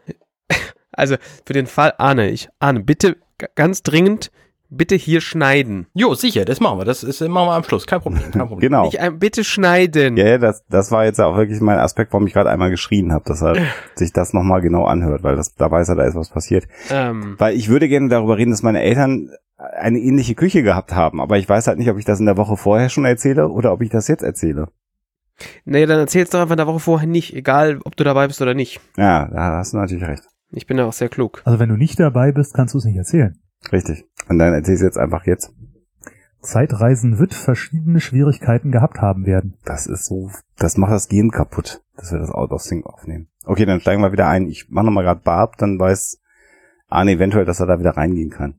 Also 0.95 1.17
für 1.47 1.55
den 1.55 1.67
Fall, 1.67 1.95
Arne, 1.97 2.29
ich, 2.29 2.51
Arne, 2.59 2.81
bitte 2.81 3.17
ganz 3.55 3.83
dringend, 3.83 4.31
bitte 4.69 4.95
hier 4.95 5.23
schneiden. 5.23 5.87
Jo, 5.95 6.13
sicher, 6.13 6.45
das 6.45 6.61
machen 6.61 6.79
wir. 6.81 6.85
Das 6.85 7.03
ist, 7.03 7.21
machen 7.23 7.49
wir 7.49 7.55
am 7.55 7.65
Schluss. 7.65 7.87
Kein 7.87 8.03
Problem, 8.03 8.31
kein 8.31 8.47
Problem. 8.47 8.61
Genau. 8.61 8.91
Ein, 8.99 9.19
bitte 9.19 9.43
schneiden. 9.43 10.19
Ja, 10.19 10.27
ja, 10.27 10.39
das, 10.39 10.65
das 10.69 10.91
war 10.91 11.07
jetzt 11.07 11.19
auch 11.19 11.35
wirklich 11.35 11.63
mein 11.63 11.79
Aspekt, 11.79 12.13
warum 12.13 12.27
ich 12.27 12.35
gerade 12.35 12.51
einmal 12.51 12.69
geschrien 12.69 13.11
habe, 13.11 13.25
dass 13.25 13.43
er 13.43 13.57
sich 13.95 14.13
das 14.13 14.35
nochmal 14.35 14.61
genau 14.61 14.85
anhört, 14.85 15.23
weil 15.23 15.35
das, 15.35 15.55
da 15.55 15.71
weiß 15.71 15.89
er, 15.89 15.97
da 15.97 16.05
ist 16.05 16.15
was 16.15 16.29
passiert. 16.29 16.67
Ähm, 16.91 17.37
Weil 17.39 17.57
ich 17.57 17.69
würde 17.71 17.89
gerne 17.89 18.11
darüber 18.11 18.37
reden, 18.37 18.51
dass 18.51 18.63
meine 18.63 18.83
Eltern 18.83 19.31
eine 19.63 19.99
ähnliche 19.99 20.35
Küche 20.35 20.63
gehabt 20.63 20.95
haben, 20.95 21.21
aber 21.21 21.39
ich 21.39 21.49
weiß 21.49 21.67
halt 21.67 21.79
nicht, 21.79 21.91
ob 21.91 21.99
ich 21.99 22.05
das 22.05 22.21
in 22.21 22.27
der 22.27 22.37
Woche 22.37 22.57
vorher 22.57 22.89
schon 22.89 23.05
erzähle 23.05 23.49
oder 23.49 23.73
ob 23.73 23.83
ich 23.83 23.91
das 23.91 24.09
jetzt 24.09 24.23
erzähle. 24.23 24.69
naja, 25.65 25.87
dann 25.87 26.01
erzähl's 26.01 26.31
doch 26.31 26.41
einfach 26.41 26.55
in 26.55 26.59
der 26.59 26.67
Woche 26.67 26.81
vorher 26.81 27.09
nicht, 27.09 27.35
egal 27.35 27.81
ob 27.85 27.97
du 27.97 28.05
dabei 28.05 28.27
bist 28.27 28.43
oder 28.43 28.55
nicht. 28.55 28.81
Ja, 28.97 29.29
da 29.29 29.59
hast 29.59 29.73
du 29.73 29.79
natürlich 29.79 30.07
recht. 30.07 30.25
Ich 30.51 30.67
bin 30.67 30.79
ja 30.79 30.85
auch 30.85 30.93
sehr 30.93 31.09
klug. 31.09 31.43
Also 31.45 31.59
wenn 31.59 31.69
du 31.69 31.77
nicht 31.77 31.99
dabei 31.99 32.33
bist, 32.33 32.55
kannst 32.55 32.75
du 32.75 32.79
es 32.79 32.85
nicht 32.85 32.97
erzählen. 32.97 33.39
Richtig. 33.73 34.05
Und 34.29 34.39
dann 34.39 34.53
erzähl 34.53 34.75
ich 34.75 34.81
jetzt 34.83 34.99
einfach 34.99 35.27
jetzt. 35.27 35.55
Zeitreisen 36.41 37.19
wird 37.19 37.35
verschiedene 37.35 38.01
Schwierigkeiten 38.01 38.73
gehabt 38.73 39.01
haben 39.01 39.27
werden. 39.27 39.55
Das 39.65 39.87
ist 39.87 40.07
so, 40.07 40.31
das 40.59 40.77
macht 40.77 40.93
das 40.93 41.09
Gehirn 41.09 41.31
kaputt, 41.31 41.83
dass 41.97 42.11
wir 42.11 42.19
das 42.19 42.31
Out 42.31 42.51
of 42.51 42.63
Sync 42.63 42.85
aufnehmen. 42.85 43.29
Okay, 43.45 43.65
dann 43.65 43.81
steigen 43.81 44.03
wir 44.03 44.13
wieder 44.13 44.29
ein. 44.29 44.49
Ich 44.49 44.69
mache 44.69 44.87
nochmal 44.87 45.05
gerade 45.05 45.21
Barb, 45.21 45.57
dann 45.59 45.79
weiß 45.79 46.21
Arne 46.89 47.13
eventuell, 47.13 47.45
dass 47.45 47.61
er 47.61 47.67
da 47.67 47.79
wieder 47.79 47.97
reingehen 47.97 48.31
kann. 48.31 48.57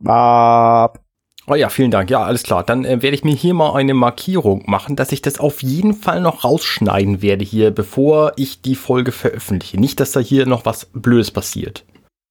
Barb. 0.00 1.00
Oh 1.46 1.54
ja, 1.54 1.68
vielen 1.68 1.90
Dank. 1.90 2.08
Ja, 2.08 2.22
alles 2.22 2.42
klar. 2.42 2.64
Dann 2.64 2.84
äh, 2.84 3.02
werde 3.02 3.14
ich 3.14 3.24
mir 3.24 3.34
hier 3.34 3.52
mal 3.52 3.74
eine 3.74 3.92
Markierung 3.92 4.62
machen, 4.66 4.96
dass 4.96 5.12
ich 5.12 5.20
das 5.20 5.38
auf 5.38 5.62
jeden 5.62 5.92
Fall 5.92 6.20
noch 6.20 6.44
rausschneiden 6.44 7.20
werde 7.20 7.44
hier, 7.44 7.70
bevor 7.70 8.32
ich 8.36 8.62
die 8.62 8.76
Folge 8.76 9.12
veröffentliche. 9.12 9.78
Nicht, 9.78 10.00
dass 10.00 10.12
da 10.12 10.20
hier 10.20 10.46
noch 10.46 10.64
was 10.64 10.86
Blödes 10.86 11.30
passiert. 11.30 11.84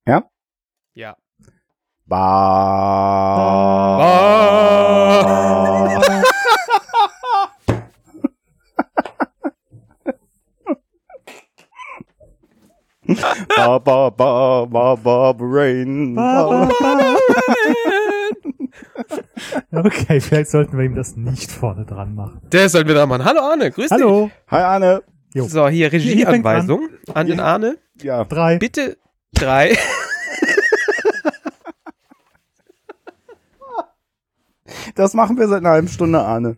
Ja. 0.07 1.15
Barb. 13.07 13.83
Barb, 13.83 13.83
Barb, 13.83 14.17
Barb, 14.17 14.71
Barb, 14.71 15.03
Barb, 15.03 15.37
Rain. 15.41 16.15
Barb. 16.15 16.71
Okay, 19.71 20.19
vielleicht 20.21 20.49
sollten 20.51 20.77
wir 20.77 20.85
ihm 20.85 20.95
das 20.95 21.15
nicht 21.15 21.51
vorne 21.51 21.85
dran 21.85 22.15
machen. 22.15 22.41
Der 22.51 22.69
sollten 22.69 22.87
wir 22.87 22.95
da 22.95 23.05
machen. 23.05 23.25
Hallo 23.25 23.41
Arne, 23.41 23.71
grüß 23.71 23.91
Hallo. 23.91 24.31
Hi 24.49 24.61
Arne. 24.61 25.03
Jo. 25.33 25.43
dich. 25.43 25.51
So, 25.51 25.67
hier 25.67 25.91
Regieanweisung 25.91 26.89
an 27.13 27.27
den 27.27 27.39
Arne. 27.39 27.77
Ja, 28.01 28.23
Drei. 28.23 28.57
Bitte 28.57 28.97
drei. 29.33 29.77
das 34.95 35.13
machen 35.13 35.37
wir 35.37 35.47
seit 35.47 35.59
einer 35.59 35.69
halben 35.71 35.87
Stunde, 35.87 36.19
Arne. 36.21 36.55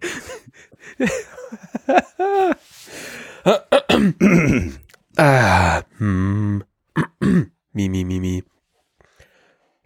Ah, 5.17 5.81
hm. 5.97 6.63
mi, 7.73 7.89
mi, 7.89 8.03
mi, 8.03 8.19
mi. 8.19 8.43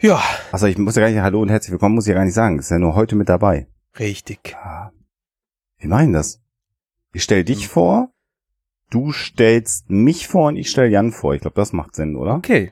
Ja, 0.02 0.22
Achso, 0.52 0.66
ich 0.68 0.78
muss 0.78 0.96
ja 0.96 1.02
gar 1.02 1.10
nicht 1.10 1.22
Hallo 1.22 1.42
und 1.42 1.50
herzlich 1.50 1.72
willkommen, 1.72 1.96
muss 1.96 2.06
ich 2.06 2.10
ja 2.10 2.16
gar 2.16 2.26
nicht 2.26 2.34
sagen. 2.34 2.58
Ist 2.60 2.72
ja 2.72 2.80
nur 2.80 2.96
heute 2.96 3.16
mit 3.16 3.30
dabei. 3.30 3.68
richtig. 4.00 4.56
Wie 5.78 5.88
meinen 5.88 6.14
das? 6.14 6.42
Ich 7.14 7.24
stell 7.24 7.44
dich 7.44 7.68
vor, 7.68 8.12
du 8.90 9.12
stellst 9.12 9.90
mich 9.90 10.28
vor 10.28 10.48
und 10.48 10.56
ich 10.56 10.70
stell 10.70 10.92
Jan 10.92 11.12
vor. 11.12 11.34
Ich 11.34 11.42
glaube, 11.42 11.56
das 11.56 11.74
macht 11.74 11.96
Sinn, 11.96 12.16
oder? 12.16 12.36
Okay. 12.36 12.72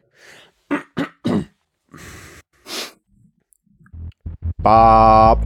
Barb. 4.57 5.45